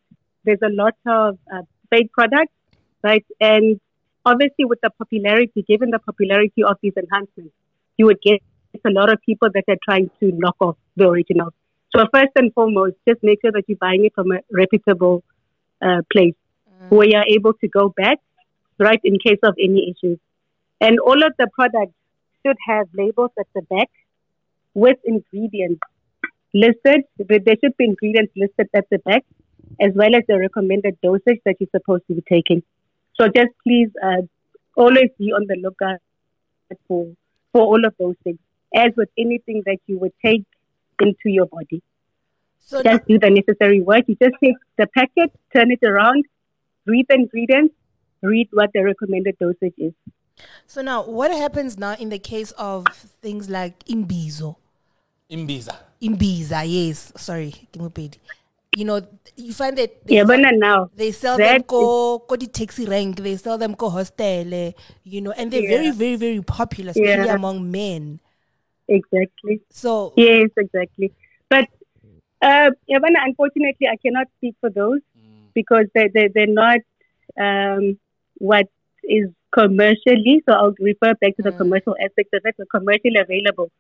there's 0.46 0.64
a 0.64 0.70
lot 0.70 0.96
of 1.06 1.38
uh, 1.54 1.62
fake 1.92 2.12
products, 2.12 2.54
right? 3.04 3.26
And 3.40 3.80
obviously, 4.26 4.66
with 4.66 4.80
the 4.82 4.90
popularity, 4.90 5.64
given 5.68 5.92
the 5.92 6.00
popularity 6.00 6.64
of 6.64 6.78
these 6.82 6.94
enhancements, 6.98 7.54
you 7.98 8.06
would 8.06 8.22
get 8.22 8.42
a 8.86 8.92
lot 8.92 9.12
of 9.12 9.20
people 9.26 9.50
that 9.54 9.64
are 9.68 9.78
trying 9.84 10.10
to 10.20 10.32
knock 10.34 10.56
off 10.60 10.78
the 10.96 11.08
original. 11.08 11.50
So 11.96 12.06
first 12.14 12.32
and 12.36 12.54
foremost, 12.54 12.96
just 13.08 13.24
make 13.24 13.40
sure 13.42 13.52
that 13.52 13.64
you're 13.68 13.78
buying 13.78 14.06
it 14.06 14.14
from 14.14 14.32
a 14.32 14.40
reputable 14.52 15.24
uh, 15.82 16.02
place 16.12 16.36
where 16.90 17.08
you're 17.08 17.26
able 17.28 17.54
to 17.54 17.68
go 17.68 17.90
back, 17.90 18.20
right, 18.78 19.00
in 19.04 19.18
case 19.20 19.40
of 19.44 19.56
any 19.62 19.92
issues. 19.92 20.20
And 20.80 21.00
all 21.00 21.24
of 21.24 21.34
the 21.40 21.48
products 21.54 21.94
should 22.46 22.58
have 22.68 22.88
labels 22.94 23.32
at 23.40 23.48
the 23.56 23.62
back 23.64 23.90
with 24.74 24.98
ingredients 25.06 25.82
listed. 26.54 27.04
There 27.18 27.56
should 27.64 27.76
be 27.78 27.86
ingredients 27.86 28.34
listed 28.36 28.70
at 28.76 28.86
the 28.92 29.00
back, 29.00 29.26
as 29.82 29.92
well 29.96 30.16
as 30.16 30.24
the 30.28 30.38
recommended 30.38 30.98
dosage 31.02 31.40
that 31.46 31.56
you're 31.60 31.70
supposed 31.76 32.04
to 32.08 32.16
be 32.16 32.24
taking. 32.30 32.64
So 33.20 33.28
just 33.28 33.50
please 33.64 33.90
uh, 34.04 34.22
always 34.76 35.10
be 35.18 35.32
on 35.32 35.46
the 35.48 35.58
lookout 35.62 36.00
for 36.88 37.08
for 37.52 37.62
all 37.62 37.86
of 37.86 37.94
those 38.00 38.16
things. 38.24 38.40
As 38.76 38.92
with 38.96 39.10
anything 39.18 39.64
that 39.66 39.78
you 39.88 39.98
would 40.00 40.14
take 40.24 40.46
into 41.02 41.30
your 41.30 41.46
body, 41.46 41.82
So 42.60 42.84
just 42.84 43.08
do 43.08 43.18
the 43.18 43.30
necessary 43.30 43.82
work. 43.82 44.04
You 44.08 44.18
just 44.22 44.36
take 44.44 44.56
the 44.78 44.88
packet, 44.88 45.32
turn 45.56 45.72
it 45.72 45.80
around, 45.84 46.26
read 46.86 47.06
the 47.08 47.16
ingredients, 47.16 47.74
read 48.22 48.50
what 48.52 48.72
the 48.74 48.84
recommended 48.84 49.38
dosage 49.40 49.74
is. 49.78 49.94
so 50.68 50.82
now, 50.82 51.04
what 51.04 51.32
happens 51.32 51.78
now 51.78 51.94
in 51.94 52.10
the 52.10 52.20
case 52.20 52.52
of 52.52 52.86
things 53.22 53.50
like 53.50 53.84
imbizo? 53.86 54.58
Imbiza. 55.32 55.76
Imbiza, 56.02 56.64
yes. 56.66 57.12
Sorry, 57.16 57.54
Kimupedi. 57.72 58.18
You 58.76 58.86
know, 58.86 59.02
you 59.36 59.54
find 59.54 59.78
that 59.78 60.06
they 60.06 60.16
Yeah, 60.16 60.24
sell, 60.24 60.38
but 60.38 60.54
now 60.56 60.92
they 60.96 61.12
sell 61.12 61.38
that 61.38 61.52
them 61.58 61.62
go 61.68 62.20
ko, 62.20 62.20
ko 62.28 62.36
the 62.36 62.48
taxi 62.48 62.86
rank, 62.86 63.18
they 63.18 63.36
sell 63.38 63.58
them 63.58 63.74
go 63.74 63.90
hostel, 63.90 64.74
you 65.04 65.22
know, 65.22 65.32
and 65.32 65.52
they're 65.52 65.64
very, 65.64 65.88
Yeah. 65.88 65.92
very, 65.92 66.16
very 66.16 66.42
popular, 66.42 66.92
especially 66.92 67.28
Yeah. 67.28 67.36
among 67.36 67.72
men. 67.72 68.20
exactly. 68.88 69.62
So, 69.72 70.14
Yes, 70.16 70.50
exactly. 70.58 71.14
But 71.50 71.66
uh, 72.42 72.72
Yavana, 72.90 73.20
unfortunately, 73.26 73.88
I 73.88 73.98
cannot 73.98 74.28
speak 74.38 74.56
for 74.62 74.70
those 74.70 75.00
because 75.54 75.86
they, 75.96 76.08
they, 76.14 76.28
they're 76.34 76.48
not 76.48 76.80
um, 77.40 78.00
what 78.38 78.68
is 79.04 79.30
commercially. 79.52 80.44
So 80.48 80.54
I'll 80.56 80.76
refer 80.80 81.14
back 81.16 81.36
to 81.38 81.44
the 81.44 81.52
commercial 81.54 81.96
aspect 82.04 82.34
of 82.34 82.42
it, 82.46 82.56
the 82.58 82.66
commercially 82.66 83.18
available. 83.20 83.72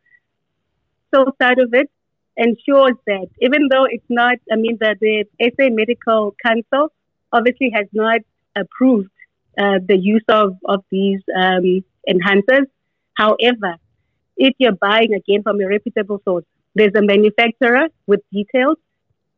So 1.13 1.25
side 1.41 1.59
of 1.59 1.73
it 1.73 1.89
ensures 2.37 2.95
that 3.07 3.27
even 3.41 3.67
though 3.69 3.85
it's 3.85 4.05
not, 4.09 4.37
I 4.51 4.55
mean, 4.55 4.77
the, 4.79 4.95
the 5.01 5.25
SA 5.41 5.69
Medical 5.71 6.35
Council 6.45 6.93
obviously 7.33 7.71
has 7.73 7.87
not 7.91 8.21
approved 8.55 9.09
uh, 9.57 9.79
the 9.85 9.97
use 9.97 10.23
of, 10.29 10.55
of 10.65 10.83
these 10.91 11.21
um, 11.35 11.83
enhancers. 12.07 12.67
However, 13.15 13.75
if 14.37 14.53
you're 14.59 14.75
buying 14.75 15.13
again 15.13 15.41
from 15.43 15.59
a 15.59 15.67
reputable 15.67 16.21
source, 16.23 16.45
there's 16.75 16.93
a 16.95 17.01
manufacturer 17.01 17.87
with 18.05 18.21
details, 18.31 18.77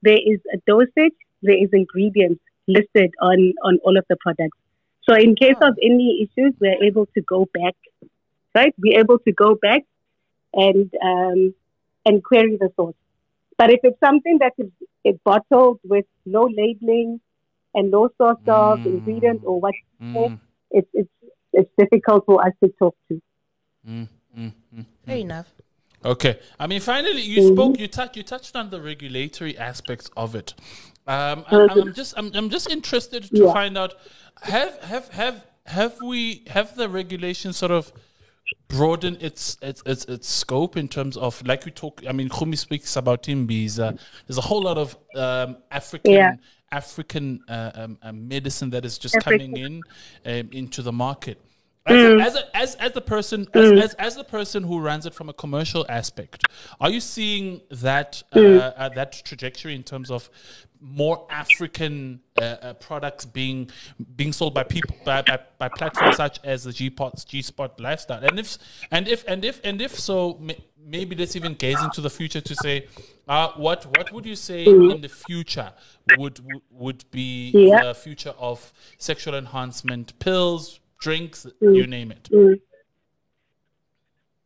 there 0.02 0.18
is 0.18 0.40
a 0.54 0.58
dosage, 0.68 1.16
there 1.42 1.56
is 1.58 1.70
ingredients 1.72 2.42
listed 2.68 3.12
on, 3.22 3.54
on 3.64 3.80
all 3.84 3.98
of 3.98 4.06
the 4.10 4.18
products. 4.20 4.58
So 5.10 5.16
in 5.16 5.36
case 5.36 5.56
of 5.62 5.78
any 5.82 6.28
issues, 6.28 6.54
we're 6.60 6.84
able 6.84 7.08
to 7.16 7.22
go 7.22 7.48
back, 7.54 7.76
right? 8.54 8.74
We're 8.78 9.00
able 9.00 9.20
to 9.20 9.32
go 9.32 9.56
back 9.56 9.84
and 10.54 10.94
um, 11.04 11.56
and 12.06 12.24
query 12.24 12.58
the 12.60 12.70
source. 12.76 12.96
But 13.58 13.72
if 13.72 13.80
it's 13.84 14.00
something 14.00 14.38
that 14.40 14.54
is, 14.58 14.70
is 15.04 15.16
bottled 15.26 15.80
with 15.84 16.06
no 16.26 16.44
labeling 16.44 17.20
and 17.74 17.92
no 17.92 18.10
source 18.18 18.38
of 18.48 18.80
Mm. 18.80 18.86
ingredient 18.86 19.42
or 19.46 19.60
what, 19.60 19.74
Mm, 20.02 20.40
it's, 20.72 20.88
it's, 20.94 21.10
it's 21.54 21.70
difficult 21.78 22.26
for 22.26 22.46
us 22.46 22.54
to 22.64 22.70
talk 22.80 22.96
to. 23.10 23.22
mm, 23.88 24.08
mm, 24.38 24.54
mm. 24.76 24.86
fair 25.06 25.18
enough. 25.18 25.54
Okay. 26.06 26.40
I 26.58 26.68
mean, 26.68 26.80
finally, 26.80 27.22
you 27.22 27.42
spoke. 27.54 27.78
You 27.78 27.88
touched. 27.90 28.16
You 28.16 28.24
touched 28.24 28.56
on 28.56 28.70
the 28.70 28.80
regulatory 28.80 29.58
aspects 29.58 30.10
of 30.16 30.34
it. 30.34 30.54
Um, 31.06 31.44
I, 31.52 31.68
I'm 31.70 31.94
just. 31.94 32.14
I'm, 32.18 32.32
I'm 32.34 32.50
just 32.50 32.70
interested 32.70 33.24
to 33.36 33.44
Yeah. 33.44 33.52
find 33.52 33.78
out. 33.78 33.96
Have 34.44 34.78
have 34.84 35.10
have 35.10 35.46
have 35.66 36.02
we 36.02 36.44
have 36.48 36.78
the 36.78 36.88
regulation 36.88 37.52
sort 37.52 37.72
of 37.74 37.92
broadened 38.68 39.22
its 39.22 39.58
its 39.62 39.82
its, 39.86 40.06
its 40.06 40.30
scope 40.30 40.78
in 40.78 40.88
terms 40.88 41.18
of 41.18 41.46
like 41.46 41.66
we 41.66 41.72
talk. 41.72 42.02
I 42.08 42.12
mean, 42.12 42.30
Khumi 42.30 42.58
speaks 42.58 42.96
about 42.96 43.24
Imbiza. 43.24 44.00
There's 44.28 44.38
a 44.38 44.42
whole 44.42 44.64
lot 44.64 44.78
of 44.78 44.98
um, 45.16 45.58
African. 45.72 46.12
Yeah. 46.12 46.36
African 46.72 47.40
uh, 47.50 47.72
um, 47.74 47.98
um, 48.04 48.28
medicine 48.28 48.70
that 48.70 48.86
is 48.86 49.00
just 49.00 49.16
African. 49.16 49.54
coming 49.54 49.58
in 49.58 49.82
um, 50.26 50.50
into 50.52 50.84
the 50.84 50.92
market. 50.92 51.42
As, 51.86 51.96
a, 51.96 52.18
as, 52.20 52.36
a, 52.36 52.58
as, 52.58 52.76
as 52.76 52.92
the 52.92 53.02
person 53.02 53.48
as, 53.54 53.72
as, 53.72 53.94
as 53.96 54.16
the 54.16 54.24
person 54.24 54.64
who 54.64 54.80
runs 54.80 55.06
it 55.06 55.14
from 55.14 55.30
a 55.30 55.34
commercial 55.34 55.86
aspect, 55.90 56.44
are 56.80 56.90
you 56.90 57.00
seeing 57.00 57.62
that 57.72 58.22
uh, 58.36 58.40
uh, 58.40 58.90
that 58.90 59.22
trajectory 59.26 59.76
in 59.76 59.84
terms 59.84 60.12
of 60.12 60.30
more 60.82 61.26
African 61.30 62.22
uh, 62.38 62.44
uh, 62.44 62.74
products 62.74 63.26
being 63.26 63.70
being 64.16 64.32
sold 64.34 64.54
by 64.54 64.64
people 64.64 64.96
by, 65.04 65.22
by, 65.24 65.40
by 65.58 65.70
platforms 65.70 66.16
such 66.16 66.40
as 66.44 66.64
the 66.66 66.72
G 66.74 66.92
G 67.26 67.42
Spot 67.42 67.80
Lifestyle? 67.80 68.24
And 68.24 68.40
if 68.40 68.58
and 68.92 69.08
if 69.08 69.24
and 69.28 69.44
if 69.44 69.60
and 69.64 69.82
if 69.82 69.98
so, 69.98 70.38
may, 70.40 70.58
maybe 70.78 71.16
let's 71.16 71.36
even 71.36 71.56
gaze 71.56 71.82
into 71.82 72.02
the 72.02 72.10
future 72.10 72.42
to 72.42 72.56
say, 72.56 72.88
uh, 73.28 73.50
what 73.56 73.86
what 73.98 74.12
would 74.14 74.26
you 74.26 74.36
say 74.36 74.64
in 74.66 75.02
the 75.02 75.10
future 75.10 75.72
would 76.18 76.40
would, 76.46 76.62
would 76.72 77.06
be 77.12 77.52
Yeah. 77.54 77.86
the 77.86 77.94
future 77.96 78.34
of 78.38 78.72
sexual 78.98 79.36
enhancement 79.36 80.18
pills, 80.20 80.80
drinks, 81.00 81.48
you 81.62 81.88
name 81.88 82.12
it? 82.12 82.30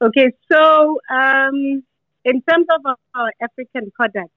Okay, 0.02 0.32
so 0.52 1.00
um, 1.10 1.84
in 2.26 2.42
terms 2.42 2.68
of 2.76 2.82
our, 2.86 2.98
our 3.16 3.34
African 3.42 3.92
products, 3.92 4.34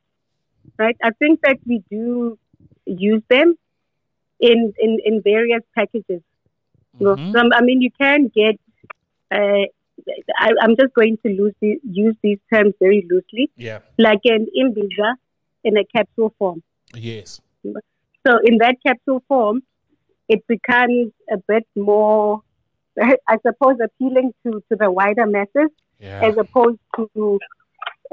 right, 0.79 0.97
I 1.03 1.11
think 1.19 1.41
that 1.43 1.59
we 1.67 1.83
do 1.91 2.39
use 2.85 3.23
them 3.29 3.57
in, 4.41 4.73
in, 4.79 4.99
in 5.05 5.23
various 5.23 5.63
packages. 5.75 6.23
Mhm. 7.01 7.33
some, 7.37 7.51
I 7.53 7.61
mean, 7.61 7.83
you 7.83 7.91
can 8.01 8.29
get 8.35 8.59
uh, 9.31 9.65
I, 10.39 10.51
I'm 10.61 10.77
just 10.77 10.95
going 10.95 11.19
to 11.27 11.29
lose 11.33 11.55
the, 11.61 11.79
use 11.83 12.17
these 12.23 12.39
terms 12.53 12.75
very 12.81 13.07
loosely, 13.11 13.51
Yeah. 13.57 13.81
like 13.99 14.21
an 14.25 14.47
imbiza 14.59 15.15
in 15.65 15.77
a 15.77 15.85
capsule 15.85 16.33
form. 16.39 16.63
Yes. 16.95 17.41
So 17.65 18.39
in 18.45 18.59
that 18.59 18.77
capsule 18.87 19.23
form, 19.29 19.63
it 20.29 20.47
becomes 20.49 21.13
a 21.31 21.37
bit 21.49 21.67
more, 21.77 22.43
I 23.01 23.37
suppose, 23.47 23.77
appealing 23.83 24.33
to, 24.45 24.63
to 24.71 24.77
the 24.77 24.91
wider 24.91 25.27
masses 25.27 25.71
Yeah. 25.99 26.21
as 26.23 26.37
opposed 26.39 26.79
to 26.97 27.39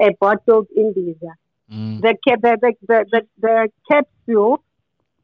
a 0.00 0.08
bottled 0.20 0.68
imbiza. 0.76 1.32
Mm. 1.70 2.00
The, 2.02 2.16
the, 2.26 2.36
the, 2.42 2.72
the, 2.88 3.04
the, 3.12 3.22
the 3.40 3.68
capsule 3.90 4.62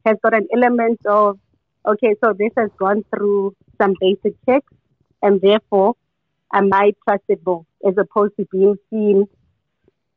has 0.06 0.16
got 0.22 0.34
an 0.34 0.46
element 0.54 1.00
of, 1.06 1.38
okay, 1.86 2.14
so 2.22 2.32
this 2.32 2.52
has 2.56 2.70
gone 2.78 3.04
through 3.14 3.54
some 3.80 3.94
basic 4.00 4.34
checks, 4.46 4.72
and 5.22 5.40
therefore 5.40 5.94
I 6.52 6.60
might 6.62 6.96
trust 7.06 7.24
it 7.28 7.40
more, 7.46 7.64
as 7.86 7.94
opposed 7.98 8.36
to 8.38 8.46
being 8.50 8.76
seen 8.90 9.26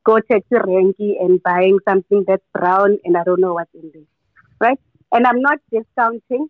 go 0.04 0.18
check 0.20 0.42
to 0.52 0.58
Ranky 0.60 1.12
and 1.20 1.42
buying 1.42 1.78
something 1.88 2.24
that's 2.26 2.44
brown 2.52 2.98
and 3.04 3.16
I 3.16 3.24
don't 3.24 3.40
know 3.40 3.54
what's 3.54 3.70
in 3.74 3.90
there, 3.92 4.02
right? 4.60 4.78
And 5.12 5.26
I'm 5.26 5.40
not 5.40 5.58
discounting, 5.72 6.48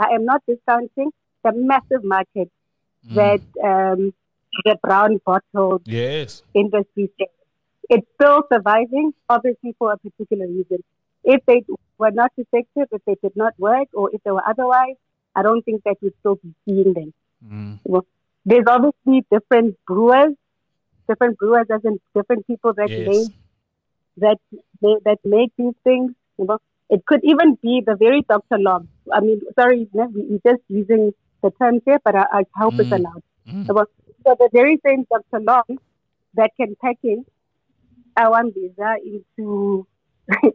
I 0.00 0.14
am 0.16 0.24
not 0.24 0.42
discounting 0.48 1.10
the 1.44 1.52
massive 1.52 2.04
market 2.14 2.50
Mm. 3.08 3.14
that 3.20 3.42
um, 3.70 4.00
the 4.64 4.76
brown 4.82 5.20
bottle 5.26 5.80
Yes. 5.84 6.42
industry 6.54 7.06
sector. 7.18 7.46
It's 7.94 8.06
still 8.16 8.42
surviving, 8.52 9.12
obviously, 9.28 9.74
for 9.78 9.92
a 9.92 9.98
particular 9.98 10.46
reason. 10.46 10.80
If 11.24 11.40
they 11.46 11.62
were 11.98 12.10
not 12.12 12.32
effective, 12.36 12.86
if 12.92 13.02
they 13.06 13.16
did 13.22 13.36
not 13.36 13.52
work, 13.58 13.88
or 13.94 14.10
if 14.14 14.22
they 14.24 14.30
were 14.30 14.46
otherwise, 14.54 14.96
I 15.34 15.42
don't 15.42 15.62
think 15.64 15.82
that 15.84 15.96
we'd 16.02 16.14
still 16.20 16.36
be 16.36 16.54
seeing 16.64 16.92
them. 16.94 17.12
Mm. 17.44 18.04
There's 18.44 18.64
obviously 18.66 19.24
different 19.30 19.76
brewers, 19.86 20.34
different 21.08 21.38
brewers 21.38 21.66
as 21.74 21.84
in 21.84 22.00
different 22.14 22.46
people 22.46 22.72
that 22.74 22.90
Yes. 22.90 23.06
make 23.06 23.28
that 24.16 24.38
they, 24.82 24.94
that 25.04 25.18
make 25.24 25.52
these 25.58 25.74
things. 25.84 26.12
You 26.38 26.46
know, 26.46 26.58
it 26.90 27.04
could 27.06 27.20
even 27.24 27.56
be 27.62 27.82
the 27.86 27.94
very 27.96 28.22
Dr. 28.28 28.58
Long. 28.58 28.88
I 29.12 29.20
mean, 29.20 29.40
sorry, 29.58 29.88
we- 29.92 30.26
we're 30.30 30.44
just 30.52 30.62
using 30.68 31.12
the 31.42 31.50
terms 31.52 31.82
here, 31.86 32.00
but 32.04 32.14
I, 32.16 32.24
I 32.40 32.42
hope 32.56 32.74
it's 32.78 32.90
Mm. 32.90 32.98
allowed. 32.98 33.22
Mm. 33.48 33.66
So 33.66 33.86
so 34.26 34.36
the 34.38 34.48
very 34.52 34.78
same 34.86 35.06
Dr. 35.10 35.40
Long 35.50 35.78
that 36.34 36.50
can 36.58 36.76
package 36.82 37.24
our 38.16 38.42
visa 38.54 38.96
into 39.12 39.86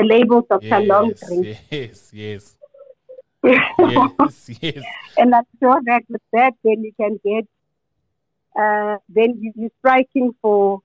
a 0.00 0.02
label 0.02 0.40
Dr. 0.48 0.80
Long 0.80 1.08
Yes. 1.10 1.26
drink. 1.26 1.58
Yes. 1.70 2.10
Yes. 2.14 2.44
Yes. 3.78 4.50
Yes. 4.62 4.84
and 5.18 5.34
I'm 5.34 5.44
sure 5.60 5.80
that 5.84 6.02
with 6.08 6.22
that, 6.32 6.54
then 6.64 6.82
you 6.82 6.92
can 6.98 7.20
get, 7.22 7.44
uh, 8.58 8.96
then 9.08 9.30
you, 9.40 9.52
you're 9.54 9.70
striking 9.80 10.32
for 10.40 10.80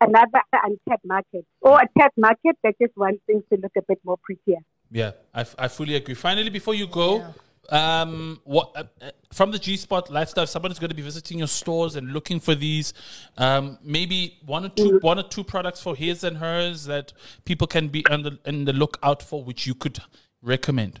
another 0.00 0.42
untapped 0.52 1.04
market 1.04 1.44
or 1.60 1.80
a 1.80 1.88
tapped 1.98 2.16
market 2.16 2.56
that 2.62 2.74
just 2.80 2.96
wants 2.96 3.20
things 3.26 3.42
to 3.52 3.58
look 3.60 3.72
a 3.76 3.82
bit 3.82 3.98
more 4.04 4.16
prettier. 4.22 4.58
Yeah, 4.90 5.12
I, 5.34 5.40
f- 5.40 5.54
I 5.58 5.68
fully 5.68 5.96
agree. 5.96 6.14
Finally, 6.14 6.50
before 6.50 6.74
you 6.74 6.86
go, 6.86 7.34
um, 7.68 8.40
what 8.44 8.72
uh, 8.74 8.84
uh, 9.02 9.10
from 9.32 9.50
the 9.50 9.58
G 9.58 9.76
Spot 9.76 10.10
lifestyle, 10.10 10.46
someone's 10.46 10.78
going 10.78 10.88
to 10.88 10.96
be 10.96 11.02
visiting 11.02 11.38
your 11.38 11.48
stores 11.48 11.96
and 11.96 12.12
looking 12.12 12.40
for 12.40 12.54
these. 12.54 12.94
Um, 13.36 13.78
maybe 13.82 14.38
one 14.46 14.64
or 14.64 14.70
two, 14.70 14.98
one 15.00 15.18
or 15.18 15.24
two 15.24 15.44
products 15.44 15.82
for 15.82 15.94
his 15.94 16.24
and 16.24 16.38
hers 16.38 16.86
that 16.86 17.12
people 17.44 17.66
can 17.66 17.88
be 17.88 18.06
on 18.10 18.22
the 18.22 18.38
in 18.46 18.64
the 18.64 18.72
lookout 18.72 19.22
for, 19.22 19.44
which 19.44 19.66
you 19.66 19.74
could 19.74 19.98
recommend. 20.40 21.00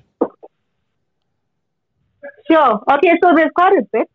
Sure. 2.50 2.82
Okay, 2.90 3.14
so 3.22 3.34
there's 3.34 3.50
quite 3.54 3.72
a 3.72 3.82
bit, 3.92 4.10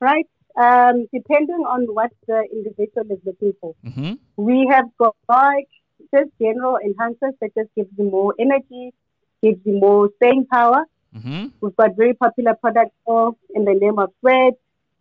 right? 0.00 0.26
Um, 0.58 1.06
depending 1.14 1.62
on 1.74 1.86
what 1.94 2.10
the 2.26 2.42
individual 2.50 3.06
is 3.12 3.20
looking 3.24 3.52
for. 3.60 3.76
Mm-hmm. 3.86 4.14
We 4.36 4.66
have 4.70 4.86
got 4.98 5.14
like 5.28 5.68
just 6.12 6.30
general 6.40 6.78
enhancers 6.84 7.34
that 7.40 7.54
just 7.56 7.72
gives 7.76 7.90
you 7.96 8.10
more 8.10 8.34
energy, 8.40 8.92
gives 9.40 9.60
you 9.64 9.78
more 9.78 10.10
staying 10.16 10.46
power. 10.46 10.84
Mm-hmm. 11.16 11.46
We've 11.60 11.76
got 11.76 11.96
very 11.96 12.14
popular 12.14 12.54
products 12.54 12.96
for 13.04 13.36
in 13.54 13.64
the 13.66 13.74
name 13.74 14.00
of 14.00 14.12
sweat, 14.18 14.54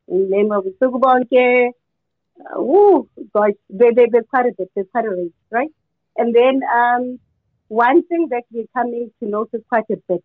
in 0.07 0.29
the 0.29 0.35
name 0.35 0.51
of 0.51 0.63
Sugubonke. 0.79 1.71
Uh, 2.39 2.61
woo, 2.61 3.09
gosh, 3.33 3.53
they 3.69 3.89
there, 3.91 4.07
there's 4.11 4.25
quite 4.29 4.45
a 4.45 4.53
bit, 4.55 4.69
there's 4.75 4.87
quite 4.91 5.05
a 5.05 5.09
range, 5.09 5.33
right? 5.49 5.71
And 6.17 6.35
then 6.35 6.61
um, 6.71 7.19
one 7.67 8.03
thing 8.03 8.27
that 8.29 8.43
we're 8.51 8.67
coming 8.75 9.11
to 9.21 9.27
notice 9.27 9.61
quite 9.69 9.89
a 9.89 9.97
bit 10.07 10.23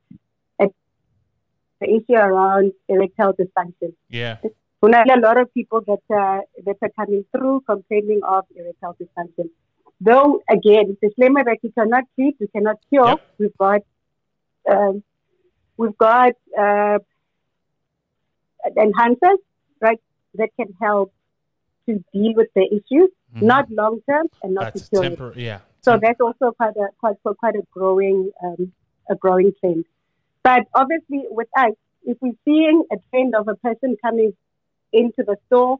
is 0.60 0.70
the 1.80 1.88
issue 1.88 2.14
around 2.16 2.72
erectile 2.88 3.32
dysfunction. 3.32 3.94
Yeah. 4.10 4.36
Know 4.88 5.02
a 5.14 5.20
lot 5.20 5.38
of 5.40 5.52
people 5.54 5.80
that 5.82 6.02
uh, 6.10 6.40
that 6.64 6.76
are 6.82 6.90
coming 6.98 7.24
through 7.32 7.62
complaining 7.68 8.20
of 8.26 8.44
erectile 8.56 8.96
dysfunction. 9.00 9.50
Though 10.00 10.42
again, 10.50 10.96
disclaimer 11.00 11.44
that 11.44 11.58
we 11.62 11.70
cannot 11.70 12.04
treat, 12.16 12.36
we 12.40 12.48
cannot 12.48 12.76
cure. 12.88 13.06
Yep. 13.06 13.20
We've 13.38 13.58
got 13.58 13.82
um, 14.68 15.02
we've 15.76 15.96
got 15.96 16.32
uh, 16.58 16.98
enhancers, 18.76 19.38
right, 19.80 20.00
that 20.34 20.50
can 20.58 20.74
help 20.80 21.12
to 21.86 22.02
deal 22.12 22.34
with 22.34 22.48
the 22.54 22.64
issues, 22.66 23.10
Mhm. 23.34 23.42
not 23.42 23.70
long 23.70 24.00
term 24.08 24.26
and 24.42 24.54
not 24.54 24.74
That's 24.74 24.88
to 24.88 25.16
cure. 25.16 25.32
Yeah. 25.36 25.60
So 25.80 25.98
that's 26.00 26.20
also 26.20 26.52
quite 26.52 26.76
a 26.76 26.88
quite 26.98 27.16
quite 27.22 27.56
a 27.56 27.62
growing 27.72 28.30
um, 28.44 28.72
a 29.08 29.14
growing 29.14 29.52
trend. 29.60 29.84
But 30.42 30.66
obviously, 30.74 31.26
with 31.30 31.48
us, 31.56 31.72
if 32.04 32.18
we're 32.20 32.38
seeing 32.44 32.84
a 32.92 32.96
trend 33.10 33.34
of 33.34 33.48
a 33.48 33.56
person 33.56 33.96
coming 34.04 34.32
into 34.92 35.22
the 35.24 35.36
store 35.46 35.78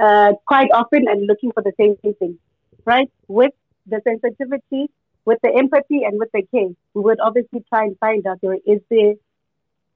uh, 0.00 0.32
quite 0.46 0.70
often 0.72 1.06
and 1.08 1.26
looking 1.26 1.52
for 1.52 1.62
the 1.62 1.72
same 1.78 1.96
thing, 1.96 2.38
right? 2.84 3.10
With 3.28 3.52
the 3.86 4.00
sensitivity, 4.04 4.90
with 5.24 5.38
the 5.42 5.52
empathy, 5.56 6.04
and 6.04 6.18
with 6.18 6.30
the 6.32 6.42
care, 6.42 6.68
we 6.94 7.02
would 7.02 7.20
obviously 7.20 7.64
try 7.68 7.84
and 7.84 7.98
find 7.98 8.26
out 8.26 8.40
there 8.42 8.54
is 8.66 8.80
there 8.90 9.14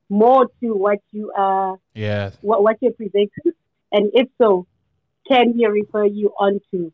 more 0.09 0.47
to 0.61 0.75
what 0.75 0.99
you 1.13 1.33
are 1.37 1.77
yeah. 1.95 2.31
what, 2.41 2.63
what 2.63 2.77
you're 2.81 2.93
presenting, 2.93 3.53
and 3.93 4.11
if 4.15 4.29
so, 4.39 4.67
can 5.29 5.57
we 5.57 5.67
refer 5.67 6.05
you 6.05 6.33
on 6.39 6.61
to 6.71 6.93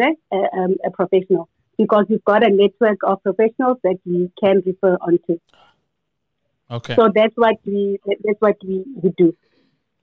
a, 0.00 0.36
um, 0.56 0.76
a 0.84 0.90
professional? 0.90 1.48
Because 1.78 2.06
we've 2.08 2.24
got 2.24 2.44
a 2.44 2.50
network 2.50 2.98
of 3.04 3.22
professionals 3.22 3.78
that 3.82 3.96
we 4.04 4.30
can 4.38 4.62
refer 4.64 4.96
on 5.00 5.18
to. 5.26 5.40
Okay. 6.70 6.94
So 6.94 7.10
that's 7.14 7.34
what 7.36 7.56
we 7.64 7.98
that's 8.06 8.40
what 8.40 8.56
we, 8.64 8.84
we 9.02 9.10
do. 9.16 9.36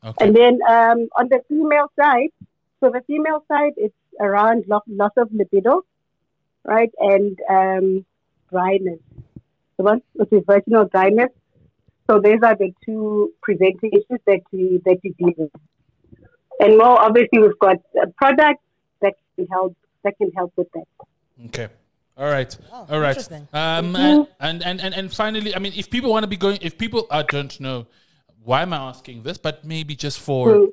Okay. 0.03 0.25
And 0.25 0.35
then 0.35 0.59
um, 0.67 1.07
on 1.17 1.29
the 1.29 1.41
female 1.47 1.91
side, 1.99 2.29
so 2.79 2.89
the 2.89 3.01
female 3.05 3.43
side, 3.47 3.73
it's 3.77 3.95
around 4.19 4.65
lo- 4.67 4.81
loss 4.87 5.11
of 5.17 5.29
libido, 5.31 5.83
right, 6.63 6.91
and 6.99 7.37
um, 7.49 8.05
dryness, 8.49 8.99
the 9.77 9.83
one 9.83 10.01
which 10.13 10.31
is 10.31 10.43
vaginal 10.47 10.85
dryness. 10.85 11.29
So 12.09 12.19
these 12.19 12.39
are 12.43 12.55
the 12.55 12.73
two 12.83 13.31
presenting 13.41 13.91
issues 13.93 14.19
that 14.25 14.41
we 14.51 14.81
that 14.85 14.97
we 15.03 15.11
deal 15.11 15.33
with. 15.37 15.51
And 16.59 16.77
more 16.77 16.99
obviously, 16.99 17.39
we've 17.39 17.59
got 17.59 17.77
products 18.17 18.63
that 19.01 19.13
can 19.35 19.47
help 19.47 19.75
that 20.03 20.17
can 20.17 20.31
help 20.35 20.51
with 20.55 20.67
that. 20.73 20.87
Okay. 21.47 21.67
All 22.17 22.29
right. 22.29 22.55
Oh, 22.71 22.87
All 22.89 22.99
right. 22.99 23.09
interesting. 23.09 23.47
Um, 23.53 23.95
and, 23.95 24.27
and, 24.39 24.63
and, 24.63 24.81
and, 24.81 24.93
and 24.93 25.13
finally, 25.13 25.55
I 25.55 25.59
mean, 25.59 25.73
if 25.75 25.89
people 25.89 26.11
want 26.11 26.23
to 26.23 26.27
be 26.27 26.37
going, 26.37 26.59
if 26.61 26.77
people, 26.77 27.07
I 27.09 27.23
don't 27.23 27.57
know, 27.59 27.87
why 28.43 28.61
am 28.63 28.73
I 28.73 28.77
asking 28.77 29.23
this, 29.23 29.37
but 29.37 29.63
maybe 29.65 29.95
just 29.95 30.19
for 30.19 30.47
Mm. 30.49 30.67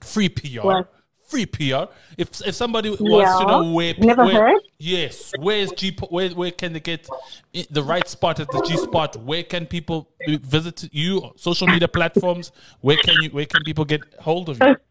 free 0.00 0.28
PR. 0.28 0.64
What? 0.64 0.92
Free 1.28 1.46
PR. 1.46 1.88
If 2.18 2.46
if 2.46 2.54
somebody 2.54 2.90
wants 2.90 3.38
to 3.40 3.46
know 3.46 3.72
where, 3.72 3.94
Never 3.96 4.24
where 4.26 4.48
heard. 4.50 4.60
yes, 4.78 5.32
where's 5.38 5.72
G, 5.72 5.96
where 6.10 6.28
where 6.30 6.50
can 6.50 6.74
they 6.74 6.80
get 6.80 7.08
the 7.70 7.82
right 7.82 8.06
spot 8.06 8.38
at 8.40 8.50
the 8.50 8.60
G 8.60 8.76
spot? 8.76 9.16
Where 9.16 9.42
can 9.42 9.64
people 9.66 10.10
visit 10.26 10.88
you? 10.92 11.32
Social 11.36 11.68
media 11.68 11.88
platforms. 11.88 12.52
Where 12.82 12.98
can 12.98 13.22
you? 13.22 13.30
Where 13.30 13.46
can 13.46 13.64
people 13.64 13.86
get 13.86 14.02
hold 14.20 14.48
of 14.50 14.58
you? 14.62 14.76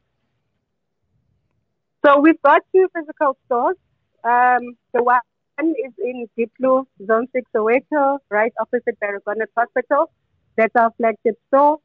So 2.04 2.20
we've 2.20 2.42
got 2.42 2.64
two 2.74 2.88
physical 2.96 3.38
stores. 3.46 3.76
Um, 4.24 4.76
the 4.94 5.04
one 5.04 5.20
is 5.60 5.94
in 6.04 6.28
Diepkloof, 6.38 6.86
Zone 7.06 7.28
6 7.32 7.52
Soweto, 7.56 8.18
right 8.30 8.52
opposite 8.60 8.98
Baragwanath 9.00 9.54
Hospital. 9.56 10.12
That's 10.56 10.76
our 10.76 10.92
flagship 10.98 11.38
store. 11.50 11.78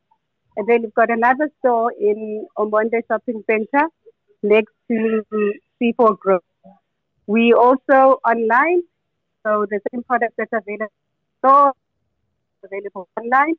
And 0.56 0.66
then 0.66 0.82
we've 0.82 0.94
got 0.94 1.10
another 1.10 1.48
store 1.58 1.92
in 1.98 2.46
Omonde 2.58 3.00
Shopping 3.08 3.42
Center 3.48 3.88
next 4.42 4.72
to 4.88 5.22
C4 5.80 6.18
Grove. 6.18 6.42
We 7.26 7.52
also 7.52 8.20
online, 8.24 8.82
so 9.44 9.66
the 9.68 9.80
same 9.92 10.02
product 10.04 10.34
that's 10.38 10.52
available 10.52 10.92
store 11.38 11.72
available 12.64 13.08
online 13.18 13.54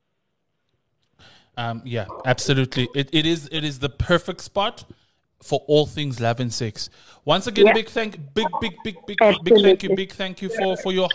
Um, 1.56 1.82
yeah, 1.84 2.06
absolutely. 2.24 2.88
It, 2.94 3.08
it 3.12 3.26
is 3.26 3.48
it 3.52 3.64
is 3.64 3.78
the 3.78 3.88
perfect 3.90 4.40
spot 4.40 4.84
for 5.42 5.62
all 5.66 5.86
things 5.86 6.20
love 6.20 6.40
and 6.40 6.52
sex. 6.52 6.88
Once 7.24 7.46
again, 7.46 7.66
Yeah. 7.66 7.72
big 7.74 7.88
thank, 7.88 8.16
big, 8.34 8.46
big, 8.60 8.74
big, 8.84 8.96
big, 9.06 9.18
big 9.44 9.60
thank 9.62 9.82
you, 9.82 9.94
big 9.96 10.12
thank 10.12 10.40
you 10.42 10.48
for 10.48 10.76
for 10.78 10.92
your 10.92 11.08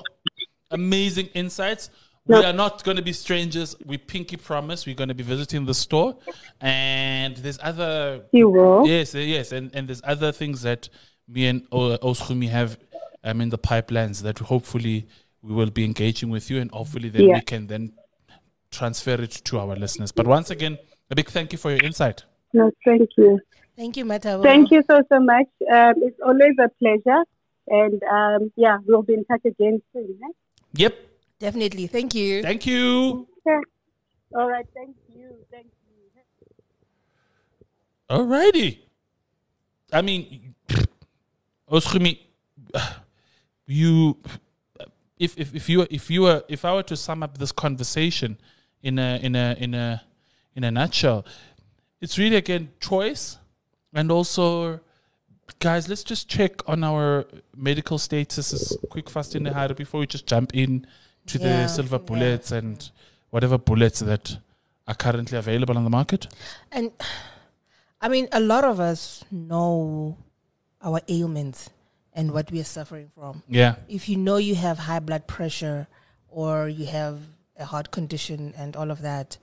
amazing 0.72 1.28
insights. 1.28 1.90
We 2.26 2.36
are 2.44 2.52
not 2.52 2.84
going 2.84 2.98
to 2.98 3.04
be 3.04 3.14
strangers. 3.14 3.74
We 3.86 3.98
pinky 3.98 4.36
promise. 4.36 4.86
We're 4.86 4.96
going 4.96 5.08
to 5.08 5.16
be 5.16 5.24
visiting 5.24 5.66
the 5.66 5.74
store, 5.74 6.18
and 6.60 7.38
there's 7.38 7.58
other 7.64 8.26
You 8.34 8.50
will. 8.50 8.86
Yes, 8.86 9.16
uh, 9.16 9.20
yes, 9.20 9.54
and, 9.54 9.74
and 9.74 9.88
there's 9.88 10.02
other 10.04 10.34
things 10.34 10.62
that 10.64 10.90
me 11.30 11.48
and 11.48 11.70
Oshumi 11.72 12.50
have 12.50 12.78
um, 13.24 13.40
in 13.40 13.50
the 13.50 13.58
pipelines 13.58 14.22
that 14.24 14.40
hopefully 14.40 15.08
we 15.42 15.54
will 15.54 15.70
be 15.70 15.86
engaging 15.86 16.30
with 16.30 16.50
you, 16.50 16.60
and 16.60 16.70
hopefully 16.72 17.08
then 17.08 17.28
Yeah. 17.30 17.36
we 17.36 17.42
can 17.42 17.68
then 17.68 17.94
transfer 18.72 19.22
it 19.22 19.32
to 19.32 19.60
our 19.60 19.76
listeners. 19.76 20.12
But 20.12 20.28
once 20.28 20.50
again, 20.50 20.78
a 21.10 21.16
big 21.16 21.30
thank 21.30 21.52
you 21.52 21.58
for 21.58 21.72
your 21.72 21.84
insight. 21.84 22.24
No, 22.54 22.72
thank 22.86 23.10
you. 23.18 23.40
Thank 23.76 23.98
you, 23.98 24.06
Meta. 24.06 24.40
Thank 24.42 24.72
you 24.72 24.84
so, 24.90 25.02
so 25.10 25.20
much. 25.20 25.48
Um, 25.72 25.94
it's 25.98 26.20
always 26.26 26.56
a 26.60 26.70
pleasure. 26.80 27.24
And 27.68 28.02
um, 28.04 28.52
yeah, 28.56 28.78
we'll 28.86 29.04
be 29.04 29.14
in 29.14 29.26
touch 29.26 29.42
again 29.46 29.82
soon. 29.94 30.18
eh? 30.24 30.32
Yep. 30.74 30.98
Definitely. 31.40 31.88
Thank 31.88 32.16
you. 32.16 32.42
Thank 32.42 32.66
you. 32.66 33.28
Okay. 33.46 33.60
All 34.36 34.50
right. 34.50 34.66
Thank 34.74 34.96
you. 35.14 35.36
Thank 35.52 35.68
you. 35.68 35.74
Alrighty. 38.10 38.80
I 39.92 40.02
mean, 40.02 40.56
Oshumi, 41.70 42.20
you, 43.66 44.18
if 45.20 45.38
if 45.38 45.54
if 45.54 45.70
you 45.70 45.86
if 45.90 46.10
you 46.10 46.22
were 46.22 46.44
if 46.48 46.64
I 46.66 46.74
were 46.74 46.84
to 46.84 46.96
sum 46.96 47.22
up 47.24 47.38
this 47.38 47.52
conversation 47.52 48.38
in 48.88 48.98
a 49.00 49.20
in 49.28 49.36
a 49.36 49.56
in 49.60 49.74
a 49.74 50.02
in 50.56 50.64
a 50.64 50.72
nutshell, 50.72 51.26
it's 52.02 52.18
really 52.18 52.38
again 52.38 52.70
choice, 52.80 53.38
and 53.94 54.12
also, 54.12 54.80
guys, 55.60 55.88
let's 55.90 56.04
just 56.04 56.28
check 56.30 56.52
on 56.68 56.84
our 56.84 57.26
medical 57.56 57.98
statuses 57.98 58.62
quick, 58.90 59.10
fast, 59.10 59.36
in 59.36 59.44
the 59.44 59.54
hard 59.54 59.76
before 59.76 60.00
we 60.00 60.08
just 60.08 60.26
jump 60.26 60.50
in 60.54 60.88
to 61.28 61.38
Yeah, 61.38 61.64
the 61.64 61.68
silver 61.68 61.98
yeah. 61.98 62.08
bullets 62.10 62.52
and 62.52 62.90
whatever 63.30 63.58
bullets 63.58 64.00
that 64.00 64.38
are 64.88 64.96
currently 64.96 65.38
available 65.38 65.78
on 65.78 65.84
the 65.84 65.90
market. 65.90 66.28
And 66.72 66.92
I 68.02 68.08
mean, 68.10 68.28
a 68.32 68.40
lot 68.40 68.64
of 68.64 68.80
us 68.80 69.24
know 69.32 70.18
our 70.82 71.02
ailments 71.08 71.70
and 72.14 72.32
what 72.32 72.52
we 72.52 72.60
are 72.62 72.70
suffering 72.78 73.12
from. 73.14 73.44
Yeah. 73.50 73.76
If 73.90 74.08
you 74.10 74.16
know 74.18 74.38
you 74.38 74.56
have 74.56 74.78
high 74.80 75.00
blood 75.00 75.28
pressure 75.28 75.88
or 76.30 76.70
you 76.70 76.86
have 76.86 77.20
a 77.58 77.66
heart 77.66 77.92
condition 77.92 78.54
and 78.58 78.76
all 78.76 78.92
of 78.92 79.02
that, 79.02 79.38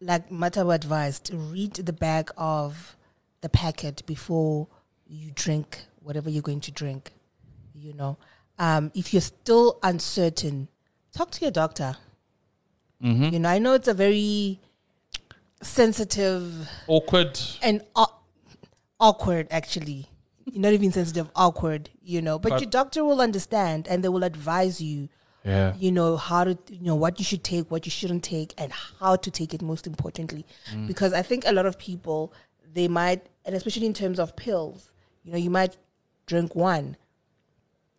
like 0.00 0.28
Mmathabo 0.30 0.74
advised, 0.74 1.30
read 1.32 1.74
the 1.74 1.92
back 1.92 2.30
of 2.36 2.96
the 3.40 3.48
packet 3.48 4.04
before 4.06 4.68
you 5.06 5.30
drink 5.34 5.84
whatever 6.02 6.28
you're 6.30 6.42
going 6.42 6.60
to 6.60 6.70
drink. 6.72 7.12
You 7.74 7.92
know, 7.94 8.18
um, 8.58 8.90
if 8.94 9.12
you're 9.12 9.20
still 9.22 9.78
uncertain, 9.82 10.68
talk 11.12 11.30
to 11.32 11.40
your 11.42 11.50
doctor. 11.50 11.96
You 13.04 13.40
know, 13.40 13.48
I 13.48 13.58
know 13.58 13.72
it's 13.74 13.88
a 13.88 13.94
very 13.94 14.60
sensitive 15.60 16.68
Awkward. 16.86 17.38
and 17.62 17.82
au- 17.96 18.14
awkward 19.00 19.46
actually 19.50 20.08
you're 20.44 20.60
not 20.60 20.72
even 20.72 20.90
sensitive 20.92 21.30
awkward 21.34 21.88
you 22.02 22.20
know 22.22 22.38
but, 22.38 22.50
But- 22.50 22.60
your 22.60 22.70
doctor 22.70 23.04
will 23.04 23.20
understand 23.20 23.86
and 23.88 24.02
they 24.04 24.08
will 24.08 24.24
advise 24.24 24.80
you 24.80 25.08
Yeah. 25.44 25.74
you 25.76 25.90
know 25.90 26.16
how 26.16 26.44
to 26.44 26.56
you 26.70 26.84
know 26.84 26.94
what 26.94 27.18
you 27.18 27.24
should 27.24 27.42
take 27.42 27.70
what 27.70 27.84
you 27.84 27.90
shouldn't 27.90 28.22
take 28.22 28.54
and 28.58 28.72
how 28.72 29.16
to 29.16 29.30
take 29.30 29.52
it 29.54 29.62
most 29.62 29.86
importantly. 29.86 30.46
Mm. 30.72 30.86
Because 30.86 31.12
i 31.12 31.22
think 31.22 31.44
a 31.46 31.52
lot 31.52 31.66
of 31.66 31.78
people 31.78 32.32
they 32.72 32.88
might 32.88 33.26
and 33.44 33.54
especially 33.56 33.86
in 33.86 33.94
terms 33.94 34.18
of 34.20 34.36
pills 34.36 34.90
you 35.24 35.32
know 35.32 35.38
you 35.38 35.50
might 35.50 35.76
drink 36.26 36.54
one 36.54 36.96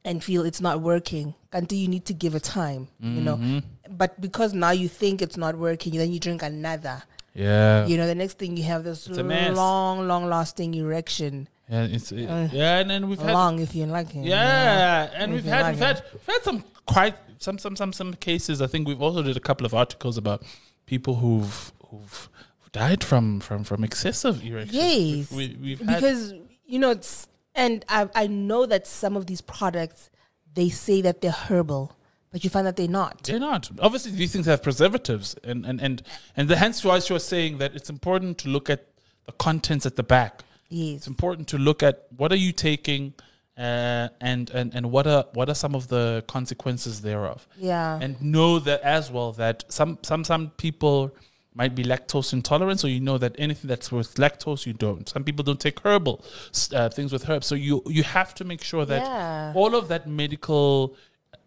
and 0.06 0.24
feel 0.24 0.46
it's 0.46 0.62
not 0.62 0.82
working 0.82 1.34
until 1.52 1.78
you 1.78 1.88
need 1.88 2.06
to 2.06 2.14
give 2.14 2.34
it 2.36 2.44
time 2.44 2.88
you 3.00 3.22
know. 3.22 3.36
Mm-hmm. 3.36 3.60
But 3.98 4.20
because 4.20 4.54
now 4.54 4.72
you 4.72 4.88
think 4.88 5.22
it's 5.22 5.38
not 5.38 5.58
working 5.58 5.98
then 5.98 6.12
you 6.14 6.20
drink 6.20 6.44
another. 6.44 7.04
Yeah. 7.34 7.88
you 7.88 7.98
know 7.98 8.08
the 8.08 8.16
next 8.16 8.38
thing 8.38 8.56
you 8.58 8.64
have 8.64 8.84
this 8.84 9.08
It's 9.08 9.18
long 9.18 10.08
long 10.08 10.30
lasting 10.30 10.76
erection. 10.76 11.50
Yeah, 11.70 11.84
it's 11.84 12.12
it, 12.12 12.28
uh, 12.28 12.50
yeah, 12.52 12.80
and 12.80 12.90
then 12.90 13.10
we've 13.10 13.20
had 13.20 13.34
long 13.34 13.60
if 13.60 13.74
you 13.74 13.86
like 13.86 14.14
it. 14.16 14.26
Yeah, 14.26 15.10
and 15.16 15.34
If 15.34 15.44
we've 15.44 15.52
had 15.54 15.62
like 15.62 15.74
we've 15.76 15.84
had 15.84 16.04
we've 16.14 16.28
had 16.28 16.44
some 16.44 16.64
quite 16.86 17.16
some 17.44 17.58
some 17.58 17.76
some 17.76 17.94
some 17.94 18.14
cases. 18.16 18.62
I 18.62 18.68
think 18.68 18.88
we've 18.88 19.02
also 19.02 19.22
did 19.22 19.38
a 19.38 19.42
couple 19.42 19.66
of 19.66 19.74
articles 19.74 20.18
about 20.18 20.44
people 20.86 21.16
who've 21.16 21.72
who've 21.90 22.30
died 22.72 23.04
from 23.04 23.40
from 23.40 23.64
from 23.64 23.84
excessive 23.84 24.44
erections. 24.44 24.74
yes 24.74 25.32
we, 25.32 25.58
we've 25.62 25.80
had 25.80 25.96
because 26.02 26.34
you 26.66 26.80
know 26.80 26.92
it's 26.92 27.28
and 27.54 27.86
I, 27.88 28.10
I 28.16 28.28
know 28.28 28.66
that 28.66 28.88
some 28.88 29.16
of 29.16 29.28
these 29.28 29.42
products 29.42 30.10
they 30.56 30.70
say 30.70 31.02
that 31.02 31.22
they're 31.22 31.32
herbal 31.32 31.96
but 32.32 32.44
you 32.44 32.50
find 32.50 32.66
that 32.66 32.76
they're 32.76 32.88
not 32.88 33.22
They're 33.24 33.40
not. 33.40 33.70
Obviously, 33.80 34.12
these 34.12 34.34
things 34.34 34.48
have 34.48 34.64
preservatives, 34.64 35.36
and 35.44 35.68
and 35.68 35.80
and 35.80 36.02
and 36.36 36.50
the 36.50 36.56
hence 36.56 36.84
why 36.84 36.98
she 36.98 37.14
was 37.14 37.24
saying 37.24 37.60
that 37.60 37.76
it's 37.76 37.92
important 37.92 38.40
to 38.40 38.50
look 38.50 38.72
at 38.72 38.88
the 39.28 39.34
contents 39.34 39.86
at 39.86 39.96
the 39.98 40.04
back. 40.04 40.44
yes 40.70 40.98
It's 40.98 41.08
important 41.08 41.48
to 41.50 41.60
look 41.60 41.84
at 41.84 42.08
what 42.18 42.32
are 42.32 42.42
you 42.48 42.52
taking, 42.52 43.14
uh, 43.58 44.10
and 44.20 44.50
and 44.50 44.74
and 44.74 44.92
what 44.92 45.06
are 45.08 45.26
what 45.34 45.48
are 45.50 45.56
some 45.56 45.76
of 45.76 45.88
the 45.88 46.24
consequences 46.28 47.02
thereof. 47.02 47.48
yeah. 47.58 48.00
And 48.02 48.20
know 48.22 48.60
that 48.60 48.82
as 48.82 49.12
well 49.12 49.32
that 49.34 49.64
some 49.68 50.00
some 50.02 50.24
some 50.24 50.50
people 50.58 51.16
might 51.56 51.76
be 51.76 51.84
lactose 51.84 52.34
intolerant 52.34 52.80
so 52.80 52.88
you 52.88 53.00
know 53.00 53.20
that 53.20 53.36
anything 53.38 53.68
that's 53.68 53.92
with 53.92 54.16
lactose 54.16 54.66
you 54.66 54.74
don't. 54.74 55.08
Some 55.08 55.24
people 55.24 55.44
don't 55.44 55.60
take 55.60 55.80
herbal 55.82 56.26
uh, 56.74 56.90
things 56.90 57.14
with 57.14 57.30
herbs 57.30 57.46
so 57.46 57.54
you 57.54 57.84
you 57.86 58.02
have 58.04 58.34
to 58.36 58.44
make 58.44 58.64
sure 58.64 58.86
that 58.86 59.04
Yeah. 59.04 59.54
all 59.56 59.76
of 59.76 59.88
that 59.90 60.08
medical 60.08 60.96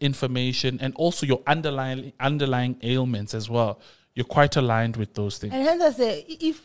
information 0.01 0.79
and 0.81 0.95
also 0.95 1.27
your 1.27 1.43
underlying 1.47 2.13
underlying 2.21 2.77
ailments 2.83 3.35
as 3.35 3.49
well 3.51 3.81
you're 4.15 4.25
quite 4.25 4.55
aligned 4.57 4.97
with 4.97 5.15
those 5.15 5.39
things. 5.39 5.53
And 5.53 5.63
hence 5.65 5.83
i 5.83 5.91
say 5.91 6.25
if 6.29 6.63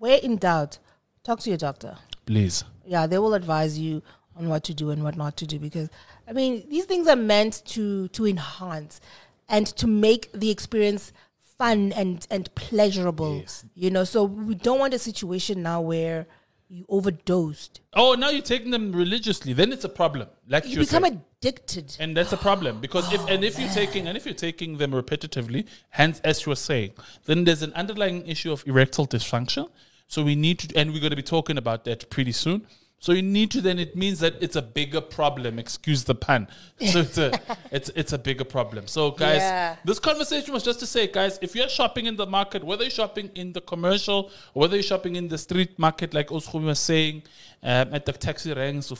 we're 0.00 0.18
in 0.18 0.36
doubt 0.36 0.78
talk 1.22 1.38
to 1.40 1.48
your 1.50 1.58
doctor. 1.58 1.96
Please. 2.26 2.64
Yeah, 2.84 3.06
they 3.06 3.18
will 3.18 3.34
advise 3.34 3.78
you 3.78 4.02
on 4.36 4.48
what 4.48 4.64
to 4.64 4.74
do 4.74 4.90
and 4.90 5.02
what 5.02 5.16
not 5.16 5.36
to 5.36 5.46
do 5.46 5.58
because 5.58 5.88
I 6.26 6.32
mean 6.32 6.64
these 6.68 6.84
things 6.84 7.06
are 7.08 7.16
meant 7.16 7.62
to 7.66 8.08
to 8.08 8.26
enhance 8.26 9.00
and 9.48 9.66
to 9.66 9.86
make 9.86 10.30
the 10.32 10.50
experience 10.50 11.12
fun 11.58 11.92
and 11.92 12.26
and 12.30 12.54
pleasurable. 12.54 13.38
Yes. 13.38 13.64
You 13.74 13.90
know, 13.90 14.04
so 14.04 14.24
we 14.24 14.54
don't 14.54 14.78
want 14.78 14.94
a 14.94 14.98
situation 14.98 15.62
now 15.62 15.80
where 15.80 16.26
you 16.68 16.86
overdosed. 16.88 17.80
oh 17.94 18.14
now 18.14 18.30
you're 18.30 18.40
taking 18.40 18.70
them 18.70 18.92
religiously 18.92 19.52
then 19.52 19.72
it's 19.72 19.84
a 19.84 19.90
problem 19.90 20.26
like 20.48 20.66
You 20.66 20.78
become 20.78 21.04
addicted. 21.42 21.96
And 21.98 22.16
that's 22.16 22.32
a 22.32 22.36
problem 22.36 22.80
because 22.80 23.12
if 23.12 23.20
and 23.28 23.44
if 23.44 23.58
you're 23.58 23.68
oh, 23.68 23.74
taking 23.74 24.08
and 24.08 24.16
if 24.16 24.24
you're 24.24 24.34
taking 24.34 24.78
them 24.78 24.92
repetitively, 24.92 25.66
hence 25.90 26.20
as 26.24 26.46
you 26.46 26.50
were 26.50 26.56
saying, 26.56 26.92
then 27.26 27.44
there's 27.44 27.62
an 27.62 27.72
underlying 27.74 28.26
issue 28.26 28.52
of 28.52 28.64
erectile 28.66 29.06
dysfunction. 29.06 29.68
So 30.06 30.22
we 30.22 30.34
need 30.36 30.58
to, 30.60 30.76
and 30.76 30.92
we're 30.92 31.00
going 31.00 31.10
to 31.10 31.16
be 31.16 31.22
talking 31.22 31.56
about 31.58 31.84
that 31.84 32.10
pretty 32.10 32.32
soon. 32.32 32.66
So 33.02 33.10
you 33.10 33.20
need 33.20 33.50
to 33.50 33.60
then 33.60 33.80
it 33.80 33.96
means 33.96 34.20
that 34.20 34.34
it's 34.40 34.54
a 34.54 34.62
bigger 34.62 35.00
problem. 35.00 35.58
Excuse 35.58 36.04
the 36.04 36.14
pun. 36.14 36.46
So 36.86 37.00
it's 37.00 37.18
a 37.18 37.32
it's 37.72 37.88
it's 37.96 38.12
a 38.12 38.18
bigger 38.18 38.44
problem. 38.44 38.86
So 38.86 39.10
guys, 39.10 39.38
Yeah. 39.40 39.74
this 39.84 39.98
conversation 39.98 40.54
was 40.54 40.62
just 40.62 40.78
to 40.78 40.86
say, 40.86 41.08
guys, 41.08 41.36
if 41.42 41.56
you're 41.56 41.68
shopping 41.68 42.06
in 42.06 42.14
the 42.14 42.26
market, 42.26 42.62
whether 42.62 42.84
you're 42.84 42.92
shopping 42.92 43.28
in 43.34 43.52
the 43.52 43.60
commercial 43.60 44.30
or 44.54 44.60
whether 44.60 44.76
you're 44.76 44.84
shopping 44.84 45.16
in 45.16 45.26
the 45.26 45.36
street 45.36 45.76
market, 45.80 46.14
like 46.14 46.28
Oshumi 46.28 46.66
was 46.66 46.78
saying, 46.78 47.24
um, 47.64 47.92
at 47.92 48.06
the 48.06 48.12
taxi 48.12 48.52
ranks, 48.52 48.92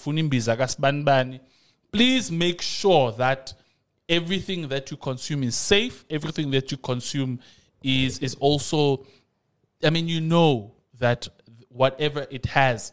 please 1.92 2.32
make 2.32 2.60
sure 2.60 3.12
that 3.12 3.54
everything 4.08 4.66
that 4.66 4.90
you 4.90 4.96
consume 4.96 5.44
is 5.44 5.54
safe. 5.54 6.04
Everything 6.10 6.50
that 6.50 6.72
you 6.72 6.76
consume 6.76 7.38
is 7.84 8.18
is 8.18 8.34
also, 8.40 9.06
I 9.84 9.90
mean, 9.90 10.08
you 10.08 10.20
know 10.20 10.72
that 10.98 11.28
whatever 11.68 12.26
it 12.32 12.46
has 12.46 12.92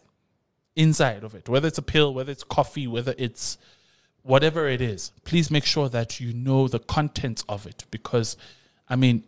inside 0.85 1.23
of 1.23 1.31
it, 1.35 1.45
whether 1.53 1.67
it's 1.67 1.77
a 1.85 1.87
pill, 1.93 2.09
whether 2.13 2.31
it's 2.31 2.43
coffee, 2.57 2.87
whether 2.95 3.13
it's 3.17 3.57
whatever 4.23 4.61
it 4.75 4.81
is, 4.93 5.11
please 5.29 5.47
make 5.51 5.65
sure 5.65 5.87
that 5.89 6.19
you 6.21 6.29
know 6.33 6.67
the 6.75 6.79
contents 6.79 7.43
of 7.47 7.65
it 7.71 7.79
because, 7.91 8.37
I 8.87 8.95
mean, 8.95 9.23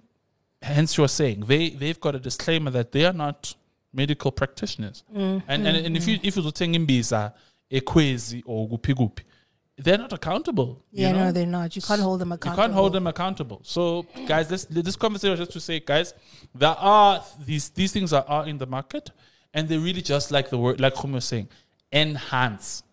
hence 0.62 0.98
you're 0.98 1.08
saying 1.22 1.38
they 1.52 1.70
they've 1.82 2.00
got 2.00 2.14
a 2.16 2.20
disclaimer 2.20 2.72
that 2.72 2.92
they 2.92 3.04
are 3.10 3.18
not 3.26 3.40
medical 3.94 4.32
practitioners, 4.32 5.04
mm-hmm. 5.14 5.40
and, 5.52 5.68
and 5.68 5.78
and 5.86 5.98
if 6.00 6.08
you 6.08 6.20
if 6.24 6.36
you're 6.38 6.52
saying 6.62 6.74
imbiza, 6.74 7.34
ekwezi 7.80 8.42
or 8.46 8.60
gupi 8.70 8.94
gupi, 9.00 9.24
they're 9.78 9.98
not 10.06 10.14
accountable. 10.14 10.72
you 10.92 11.04
Yeah, 11.06 11.12
know? 11.14 11.26
no, 11.26 11.32
they're 11.32 11.46
not. 11.60 11.76
You 11.76 11.82
can't 11.82 12.02
hold 12.02 12.20
them 12.22 12.30
You 12.30 12.36
accountable. 12.36 12.64
can't 12.64 12.74
hold 12.80 12.94
them 12.94 13.08
accountable. 13.08 13.60
So, 13.64 14.06
guys, 14.28 14.48
this 14.48 14.66
this 14.66 14.96
conversation 14.96 15.32
was 15.32 15.40
just 15.40 15.54
to 15.54 15.60
say, 15.70 15.80
guys, 15.94 16.14
there 16.62 16.78
are 16.98 17.24
these 17.50 17.66
these 17.80 17.92
things 17.96 18.14
are, 18.14 18.26
are 18.36 18.46
in 18.52 18.58
the 18.58 18.68
market, 18.78 19.06
and 19.54 19.68
they 19.68 19.78
really 19.78 20.02
just 20.02 20.32
like 20.32 20.50
the 20.50 20.58
word, 20.58 20.80
like 20.80 20.96
Khum 20.96 21.12
was 21.14 21.26
saying, 21.26 21.48
enhance. 21.92 22.84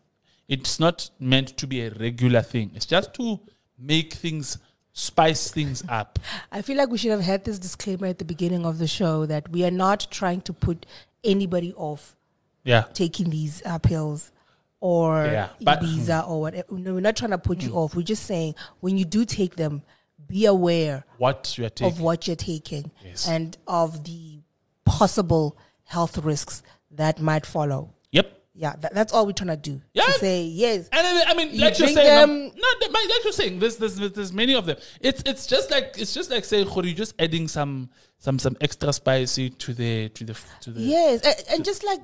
It's 0.49 0.81
not 0.81 1.11
meant 1.21 1.57
to 1.59 1.66
be 1.66 1.83
a 1.83 1.90
regular 1.90 2.42
thing. 2.42 2.71
It's 2.75 2.87
just 2.87 3.12
to 3.14 3.38
make 3.79 4.14
things 4.14 4.59
spice 4.92 5.51
things 5.51 5.85
up. 5.88 6.18
I 6.53 6.62
feel 6.62 6.77
like 6.77 6.88
we 6.88 6.99
should 6.99 7.11
have 7.12 7.21
had 7.21 7.44
this 7.44 7.59
disclaimer 7.59 8.07
at 8.07 8.18
the 8.18 8.25
beginning 8.25 8.64
of 8.66 8.79
the 8.79 8.87
show 8.88 9.27
that 9.27 9.49
we 9.51 9.64
are 9.64 9.71
not 9.71 10.09
trying 10.11 10.40
to 10.42 10.53
put 10.53 10.87
anybody 11.23 11.73
off 11.75 12.16
Yeah. 12.64 12.85
taking 12.94 13.31
these 13.31 13.62
uh, 13.64 13.79
pills 13.79 14.33
or 14.81 15.27
Yeah, 15.27 15.49
but- 15.61 15.81
Ibiza 15.81 16.27
or 16.29 16.40
whatever. 16.40 16.66
No, 16.75 16.94
we're 16.94 17.01
not 17.01 17.16
trying 17.16 17.31
to 17.33 17.38
put 17.38 17.62
you 17.62 17.75
off. 17.75 17.94
We're 17.94 18.03
just 18.03 18.25
saying 18.25 18.55
when 18.81 18.97
you 18.99 19.05
do 19.05 19.25
take 19.25 19.55
them, 19.57 19.83
be 20.27 20.47
aware 20.47 21.05
What 21.18 21.57
you 21.59 21.66
are 21.66 21.71
taking. 21.71 21.92
of 21.92 22.01
what 22.01 22.27
you're 22.27 22.37
taking 22.37 22.90
Yes. 23.05 23.29
and 23.29 23.57
of 23.66 24.03
the 24.05 24.38
possible 24.85 25.57
health 25.88 26.18
risks 26.18 26.62
that 26.92 27.20
might 27.20 27.46
follow. 27.46 27.94
Yep. 28.12 28.27
Yeah, 28.55 28.74
that, 28.81 28.92
that's 28.94 29.12
all 29.12 29.24
we're 29.27 29.33
trying 29.33 29.48
to 29.48 29.57
do. 29.57 29.81
Yeah. 29.94 30.05
To 30.05 30.12
say 30.12 30.42
yes. 30.42 30.88
And 30.92 31.07
I 31.07 31.31
I 31.31 31.35
mean, 31.35 31.51
You 31.55 31.61
like 31.62 31.79
you're 31.79 31.88
saying, 31.88 32.22
um, 32.24 32.31
no, 32.46 32.68
th- 32.81 32.92
like 32.92 33.24
you're 33.24 33.33
saying, 33.33 33.59
there's, 33.59 33.77
there's 33.77 33.96
there's 34.12 34.33
many 34.33 34.55
of 34.55 34.66
them. 34.66 34.77
It's 35.01 35.22
it's 35.24 35.46
just 35.46 35.70
like 35.70 35.94
it's 35.96 36.12
just 36.12 36.31
like 36.31 36.44
saying, 36.44 36.66
"Khori, 36.66 36.87
you're 36.87 36.94
just 37.07 37.14
adding 37.18 37.48
some 37.48 37.88
some 38.18 38.38
some 38.38 38.57
extra 38.61 38.92
spicy 38.92 39.51
to 39.51 39.72
the 39.72 40.09
to 40.11 40.24
the 40.24 40.37
to 40.62 40.70
the. 40.72 40.81
Yes, 40.81 41.20
and, 41.22 41.37
and 41.55 41.64
just 41.64 41.85
like 41.85 42.01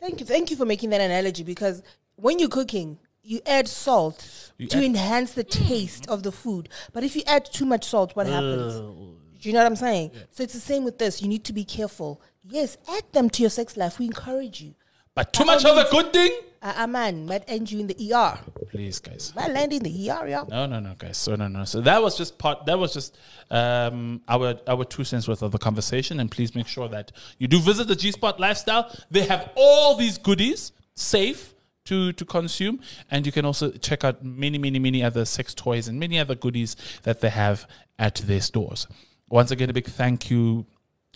thank 0.00 0.18
you, 0.20 0.26
thank 0.26 0.50
you 0.50 0.56
for 0.56 0.64
making 0.64 0.90
that 0.90 1.00
analogy 1.00 1.44
because 1.44 1.82
when 2.16 2.38
you're 2.40 2.48
cooking, 2.48 2.98
you 3.22 3.40
add 3.46 3.68
salt 3.68 4.50
You 4.58 4.66
to 4.68 4.78
add- 4.78 4.84
enhance 4.84 5.32
the 5.34 5.44
taste 5.44 6.08
of 6.08 6.22
the 6.22 6.32
food. 6.32 6.70
But 6.92 7.04
if 7.04 7.14
you 7.16 7.22
add 7.26 7.44
too 7.44 7.66
much 7.66 7.84
salt, 7.84 8.16
what 8.16 8.26
happens? 8.26 8.74
Do 9.42 9.48
you 9.48 9.54
know 9.54 9.58
what 9.58 9.66
I'm 9.66 9.76
saying? 9.76 10.12
So 10.30 10.44
it's 10.44 10.54
the 10.54 10.60
same 10.60 10.84
with 10.84 10.98
this. 10.98 11.20
You 11.20 11.26
need 11.26 11.42
to 11.44 11.52
be 11.52 11.64
careful. 11.64 12.22
Yes, 12.44 12.78
add 12.88 13.02
them 13.10 13.28
to 13.30 13.42
your 13.42 13.50
sex 13.50 13.76
life. 13.76 13.98
We 13.98 14.06
encourage 14.06 14.60
you. 14.60 14.74
But 15.16 15.32
too 15.32 15.44
much 15.44 15.64
of 15.64 15.76
a 15.76 15.90
good 15.90 16.12
thing. 16.12 16.30
Uh, 16.62 16.74
a 16.76 16.86
man 16.86 17.26
might 17.26 17.42
end 17.48 17.70
you 17.70 17.80
in 17.80 17.88
the 17.88 18.14
ER. 18.14 18.38
Please, 18.70 19.00
guys. 19.00 19.32
Might 19.34 19.50
land 19.50 19.72
in 19.72 19.82
the 19.82 19.90
ER, 20.10 20.28
yeah. 20.28 20.44
No, 20.48 20.66
no, 20.66 20.78
no, 20.78 20.94
guys. 20.96 21.18
So 21.18 21.34
no, 21.34 21.48
no. 21.48 21.64
So 21.64 21.80
that 21.80 22.00
was 22.00 22.16
just 22.16 22.38
part. 22.38 22.66
That 22.66 22.78
was 22.78 22.94
just 22.94 23.18
um, 23.50 24.22
our 24.28 24.54
our 24.68 24.84
two 24.84 25.02
cents 25.02 25.26
worth 25.26 25.42
of 25.42 25.50
the 25.50 25.58
conversation. 25.58 26.20
And 26.20 26.30
please 26.30 26.54
make 26.54 26.68
sure 26.68 26.88
that 26.88 27.10
you 27.38 27.48
do 27.48 27.58
visit 27.58 27.88
the 27.88 27.96
G 27.96 28.12
Spot 28.12 28.38
Lifestyle. 28.38 28.96
They 29.10 29.26
have 29.26 29.50
all 29.56 29.96
these 29.96 30.18
goodies 30.18 30.70
safe 30.94 31.52
to 31.86 32.12
to 32.12 32.24
consume, 32.24 32.80
and 33.10 33.26
you 33.26 33.32
can 33.32 33.44
also 33.44 33.72
check 33.72 34.04
out 34.04 34.24
many, 34.24 34.56
many, 34.56 34.78
many 34.78 35.02
other 35.02 35.24
sex 35.24 35.52
toys 35.52 35.88
and 35.88 35.98
many 35.98 36.20
other 36.20 36.36
goodies 36.36 36.76
that 37.02 37.20
they 37.20 37.30
have 37.30 37.66
at 37.98 38.14
their 38.14 38.40
stores. 38.40 38.86
Once 39.38 39.50
again, 39.50 39.70
a 39.70 39.72
big 39.72 39.86
thank 39.86 40.30
you. 40.30 40.66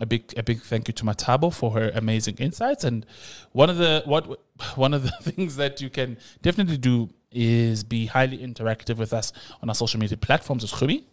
A 0.00 0.06
big, 0.06 0.22
a 0.36 0.42
big 0.42 0.60
thank 0.70 0.88
you 0.88 0.94
to 0.94 1.04
Mmathabo 1.04 1.52
for 1.52 1.70
her 1.72 1.90
amazing 1.94 2.36
insights. 2.46 2.84
And 2.84 3.06
one 3.52 3.70
of 3.70 3.76
the 3.78 4.02
what 4.06 4.24
one 4.84 4.92
of 4.94 5.02
the 5.02 5.10
things 5.30 5.56
that 5.56 5.80
you 5.82 5.88
can 5.98 6.16
definitely 6.42 6.78
do 6.78 7.08
is 7.30 7.84
be 7.84 8.06
highly 8.06 8.38
interactive 8.38 8.96
with 8.96 9.12
us 9.12 9.32
on 9.62 9.68
our 9.70 9.74
social 9.74 10.00
media 10.00 10.16
platforms. 10.16 10.64
Is 10.64 10.72
Khumi? 10.72 11.04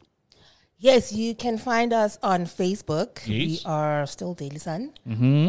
Yes, 0.80 1.14
you 1.14 1.34
can 1.36 1.58
find 1.58 1.94
us 1.94 2.18
on 2.24 2.46
Facebook. 2.46 3.12
Yes. 3.26 3.28
Mm-hmm. 3.28 3.50
We 3.52 3.60
are 3.66 4.06
still 4.06 4.34
Daily 4.34 4.60
Sun. 4.60 4.92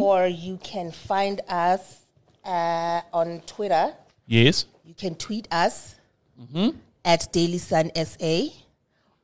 Or 0.00 0.26
you 0.28 0.58
can 0.62 0.92
find 0.92 1.40
us 1.48 1.82
uh, 2.44 3.00
on 3.12 3.42
Twitter. 3.46 3.94
Yes. 4.26 4.66
You 4.84 4.94
can 4.94 5.14
tweet 5.14 5.46
us 5.52 5.94
Mm-hmm. 6.40 6.70
at 7.04 7.32
Daily 7.32 7.58
Sun 7.58 7.92
SA. 7.94 8.34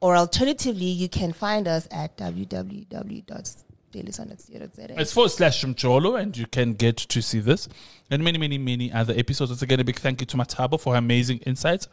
Or 0.00 0.16
alternatively, 0.16 0.86
you 0.86 1.08
can 1.08 1.32
find 1.32 1.68
us 1.68 1.86
at 1.90 2.16
www.dailysun.co.za. 2.16 5.00
It's 5.00 5.12
forward 5.12 5.30
slash 5.30 5.64
Mcholo, 5.64 6.20
and 6.20 6.36
you 6.36 6.46
can 6.46 6.74
get 6.74 6.96
to 6.96 7.20
see 7.20 7.40
this 7.40 7.68
and 8.10 8.24
many, 8.24 8.38
many, 8.38 8.56
many 8.56 8.92
other 8.92 9.12
episodes. 9.16 9.50
Once 9.50 9.62
again, 9.62 9.80
a 9.80 9.84
big 9.84 9.98
thank 9.98 10.20
you 10.20 10.26
to 10.26 10.36
Mmathabo 10.36 10.80
for 10.80 10.94
her 10.94 10.98
amazing 10.98 11.38
insights. 11.38 11.88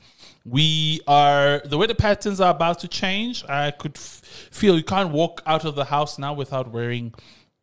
We 0.46 1.02
are, 1.06 1.62
the 1.66 1.78
weather 1.78 1.96
patterns 1.96 2.40
are 2.40 2.52
about 2.52 2.80
to 2.80 2.88
change. 2.88 3.44
I 3.50 3.72
could 3.72 3.98
f- 3.98 4.22
feel 4.52 4.78
you 4.78 4.84
can't 4.84 5.12
walk 5.12 5.42
out 5.46 5.66
of 5.66 5.76
the 5.76 5.86
house 5.86 6.18
now 6.18 6.34
without 6.34 6.72
wearing 6.72 7.14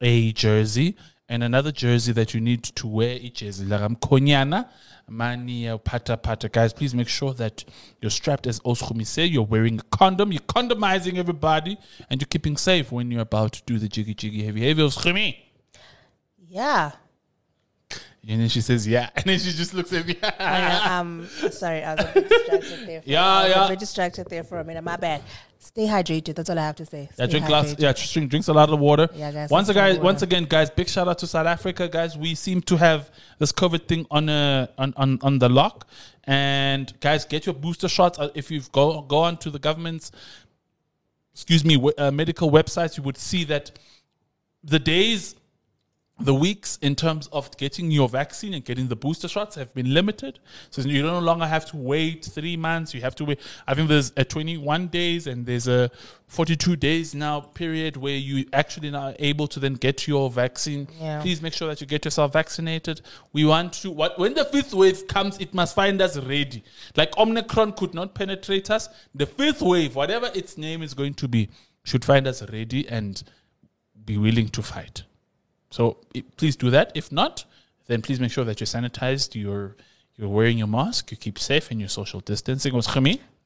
a 0.00 0.32
jersey. 0.32 0.96
And 1.28 1.42
another 1.42 1.72
jersey 1.72 2.12
that 2.12 2.34
you 2.34 2.40
need 2.40 2.64
to 2.64 2.86
wear 2.86 3.16
each 3.16 3.42
is 3.42 3.62
Laram 3.62 3.98
Konyana. 3.98 4.68
Mani 5.08 5.68
uh, 5.68 5.78
pata 5.78 6.16
pata 6.16 6.48
guys, 6.48 6.72
please 6.72 6.94
make 6.94 7.08
sure 7.08 7.34
that 7.34 7.64
you're 8.00 8.10
strapped 8.10 8.46
as 8.46 8.60
Oskumi 8.60 9.06
say. 9.06 9.24
You're 9.26 9.44
wearing 9.44 9.78
a 9.78 9.82
condom. 9.96 10.32
You're 10.32 10.40
condomizing 10.42 11.18
everybody, 11.18 11.78
and 12.10 12.20
you're 12.20 12.28
keeping 12.28 12.56
safe 12.56 12.90
when 12.90 13.10
you're 13.10 13.20
about 13.22 13.52
to 13.54 13.62
do 13.66 13.78
the 13.78 13.88
jiggy 13.88 14.14
jiggy 14.14 14.44
heavy 14.44 14.66
heavy 14.66 14.82
Oskumi. 14.82 15.36
Yeah. 16.48 16.92
And 18.26 18.40
then 18.40 18.48
she 18.48 18.62
says, 18.62 18.88
"Yeah," 18.88 19.10
and 19.16 19.24
then 19.26 19.38
she 19.38 19.52
just 19.52 19.74
looks 19.74 19.92
at 19.92 20.06
me. 20.06 20.16
I, 20.22 20.98
um, 20.98 21.28
sorry, 21.50 21.84
I 21.84 21.94
was 21.94 22.04
a 22.06 22.12
bit 22.14 22.28
distracted 22.30 22.86
there. 22.86 23.02
For, 23.02 23.08
Yeah, 23.10 23.26
I 23.26 23.42
was 23.42 23.50
yeah. 23.50 23.66
a 23.66 23.68
bit 23.68 23.78
distracted 23.78 24.26
there 24.30 24.44
for 24.44 24.60
a 24.60 24.64
minute. 24.64 24.82
My 24.82 24.96
bad. 24.96 25.22
Stay 25.64 25.86
hydrated. 25.86 26.34
That's 26.36 26.50
all 26.50 26.58
I 26.58 26.62
have 26.66 26.76
to 26.76 26.86
say. 26.86 27.08
Yeah, 27.18 27.26
drink 27.26 27.48
lots. 27.48 27.74
Yeah, 27.78 27.92
drink 27.94 28.30
drinks 28.30 28.48
a 28.48 28.52
lot 28.52 28.68
of 28.70 28.78
water. 28.78 29.08
Yeah, 29.14 29.32
guys, 29.32 29.50
Once 29.50 29.68
again, 29.70 30.00
once 30.02 30.22
again, 30.22 30.44
guys, 30.44 30.70
big 30.70 30.88
shout 30.88 31.08
out 31.08 31.18
to 31.18 31.26
South 31.26 31.46
Africa, 31.46 31.88
guys. 31.88 32.16
We 32.16 32.34
seem 32.34 32.60
to 32.62 32.76
have 32.76 33.10
this 33.38 33.50
COVID 33.52 33.86
thing 33.88 34.06
on 34.10 34.28
uh, 34.28 34.66
on, 34.78 34.92
on 34.96 35.18
on 35.22 35.38
the 35.38 35.48
lock, 35.48 35.86
and 36.24 36.92
guys, 37.00 37.24
get 37.24 37.46
your 37.46 37.54
booster 37.54 37.88
shots. 37.88 38.18
Uh, 38.18 38.28
If 38.34 38.50
you've 38.50 38.70
go 38.72 39.02
go 39.02 39.18
on 39.18 39.36
to 39.38 39.50
the 39.50 39.58
government's, 39.58 40.12
excuse 41.32 41.64
me, 41.64 41.74
w- 41.76 41.94
uh, 41.98 42.10
medical 42.10 42.50
websites, 42.50 42.96
you 42.96 43.02
would 43.02 43.16
see 43.16 43.44
that 43.44 43.70
the 44.62 44.78
days 44.78 45.34
the 46.24 46.34
weeks 46.34 46.78
in 46.80 46.96
terms 46.96 47.28
of 47.32 47.54
getting 47.58 47.90
your 47.90 48.08
vaccine 48.08 48.54
and 48.54 48.64
getting 48.64 48.88
the 48.88 48.96
booster 48.96 49.28
shots 49.28 49.56
have 49.56 49.72
been 49.74 49.92
limited. 49.92 50.38
So 50.70 50.80
you 50.80 51.02
no 51.02 51.18
longer 51.18 51.46
have 51.46 51.66
to 51.66 51.76
wait 51.76 52.24
three 52.24 52.56
months. 52.56 52.94
You 52.94 53.02
have 53.02 53.14
to 53.16 53.26
wait. 53.26 53.40
I 53.66 53.74
think 53.74 53.90
there's 53.90 54.10
a 54.16 54.24
21 54.24 54.86
days 54.88 55.26
and 55.26 55.44
there's 55.44 55.68
a 55.68 55.90
42 56.28 56.76
days 56.76 57.14
now 57.14 57.40
period 57.40 57.98
where 57.98 58.16
you 58.16 58.46
actually 58.54 58.90
now 58.90 59.08
are 59.08 59.14
able 59.18 59.46
to 59.48 59.60
then 59.60 59.74
get 59.74 60.08
your 60.08 60.30
vaccine. 60.30 60.88
Yeah. 60.98 61.20
Please 61.20 61.42
make 61.42 61.52
sure 61.52 61.68
that 61.68 61.82
you 61.82 61.86
get 61.86 62.06
yourself 62.06 62.32
vaccinated. 62.32 63.02
We 63.34 63.44
want 63.44 63.74
to, 63.74 63.90
what, 63.90 64.18
when 64.18 64.32
the 64.32 64.46
fifth 64.46 64.72
wave 64.72 65.06
comes, 65.06 65.38
it 65.38 65.52
must 65.52 65.74
find 65.74 66.00
us 66.00 66.16
ready. 66.16 66.64
Like 66.96 67.16
Omicron 67.18 67.72
could 67.72 67.92
not 67.92 68.14
penetrate 68.14 68.70
us. 68.70 68.88
The 69.14 69.26
fifth 69.26 69.60
wave, 69.60 69.94
whatever 69.94 70.30
its 70.34 70.56
name 70.56 70.82
is 70.82 70.94
going 70.94 71.14
to 71.14 71.28
be, 71.28 71.50
should 71.84 72.04
find 72.04 72.26
us 72.26 72.42
ready 72.50 72.88
and 72.88 73.22
be 74.06 74.16
willing 74.16 74.48
to 74.48 74.62
fight. 74.62 75.02
So 75.76 75.82
i- 76.18 76.24
please 76.36 76.56
do 76.64 76.70
that. 76.70 76.92
If 76.94 77.06
not, 77.20 77.44
then 77.88 78.00
please 78.06 78.20
make 78.20 78.32
sure 78.36 78.44
that 78.48 78.56
you're 78.60 78.72
sanitized, 78.78 79.28
you're 79.34 79.70
you're 80.16 80.34
wearing 80.38 80.58
your 80.62 80.68
mask, 80.68 81.10
you 81.10 81.16
keep 81.16 81.38
safe, 81.40 81.66
and 81.72 81.80
you're 81.80 81.88
social 81.88 82.20
distancing. 82.20 82.72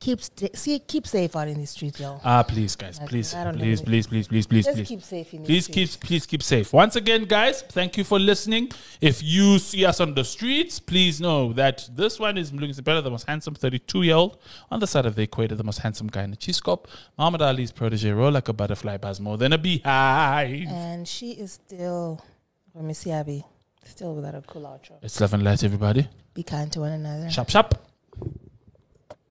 Keep 0.01 0.21
st- 0.21 0.57
see, 0.57 0.79
keep 0.79 1.09
safe 1.09 1.35
out 1.35 1.49
in 1.49 1.61
the 1.61 1.67
streets, 1.67 1.99
yo. 1.99 2.21
Ah, 2.25 2.45
please, 2.45 2.77
guys, 2.77 2.99
Okay, 2.99 3.07
please, 3.09 3.35
I 3.35 3.43
don't 3.43 3.57
know 3.57 3.61
please, 3.65 3.83
please, 3.83 4.07
please, 4.07 4.29
please, 4.29 4.47
please, 4.47 4.65
Just 4.65 4.77
please. 4.77 4.89
keep 4.89 5.03
safe 5.03 5.35
in 5.35 5.43
the 5.43 5.47
Please 5.47 5.67
keep, 5.67 5.91
please 6.01 6.25
keep 6.25 6.41
safe. 6.41 6.73
Once 6.73 6.95
again, 6.95 7.25
guys, 7.25 7.63
thank 7.63 7.97
you 7.97 8.05
for 8.05 8.21
listening. 8.21 8.71
If 9.01 9.21
you 9.25 9.59
see 9.59 9.85
us 9.85 9.99
on 9.99 10.15
the 10.15 10.23
streets, 10.23 10.79
please 10.79 11.21
know 11.21 11.53
that 11.55 11.89
this 11.97 12.21
one 12.21 12.39
is 12.39 12.53
Mlungisi 12.53 12.85
Bella, 12.85 13.03
the 13.03 13.11
most 13.11 13.27
handsome 13.27 13.57
32 13.57 14.03
year 14.05 14.15
old 14.15 14.39
on 14.71 14.79
the 14.79 14.87
side 14.87 15.05
of 15.05 15.17
the 15.17 15.23
equator, 15.23 15.57
the 15.57 15.65
most 15.65 15.79
handsome 15.81 16.07
guy 16.07 16.23
in 16.23 16.31
the 16.31 16.37
Chiscope. 16.37 16.87
Muhammad 17.19 17.43
Ali's 17.43 17.73
protege, 17.73 18.13
roll 18.13 18.31
like 18.31 18.49
a 18.49 18.53
butterfly, 18.53 18.99
buzz 18.99 19.19
more 19.19 19.37
than 19.37 19.53
a 19.53 19.59
beehive. 19.59 20.69
And 20.69 21.09
she 21.09 21.33
is 21.33 21.55
still, 21.55 22.25
let 22.73 22.85
me 22.85 22.95
see, 22.95 23.11
Abby, 23.11 23.45
still 23.85 24.15
without 24.15 24.37
a 24.37 24.43
cool 24.43 24.63
outro. 24.63 24.93
It's 25.03 25.21
love 25.21 25.35
and 25.35 25.43
light, 25.43 25.65
everybody. 25.65 26.07
Be 26.35 26.45
kind 26.45 26.71
to 26.71 26.81
one 26.81 26.93
another. 26.93 27.29
Shop, 27.31 27.51
shop. 27.51 27.88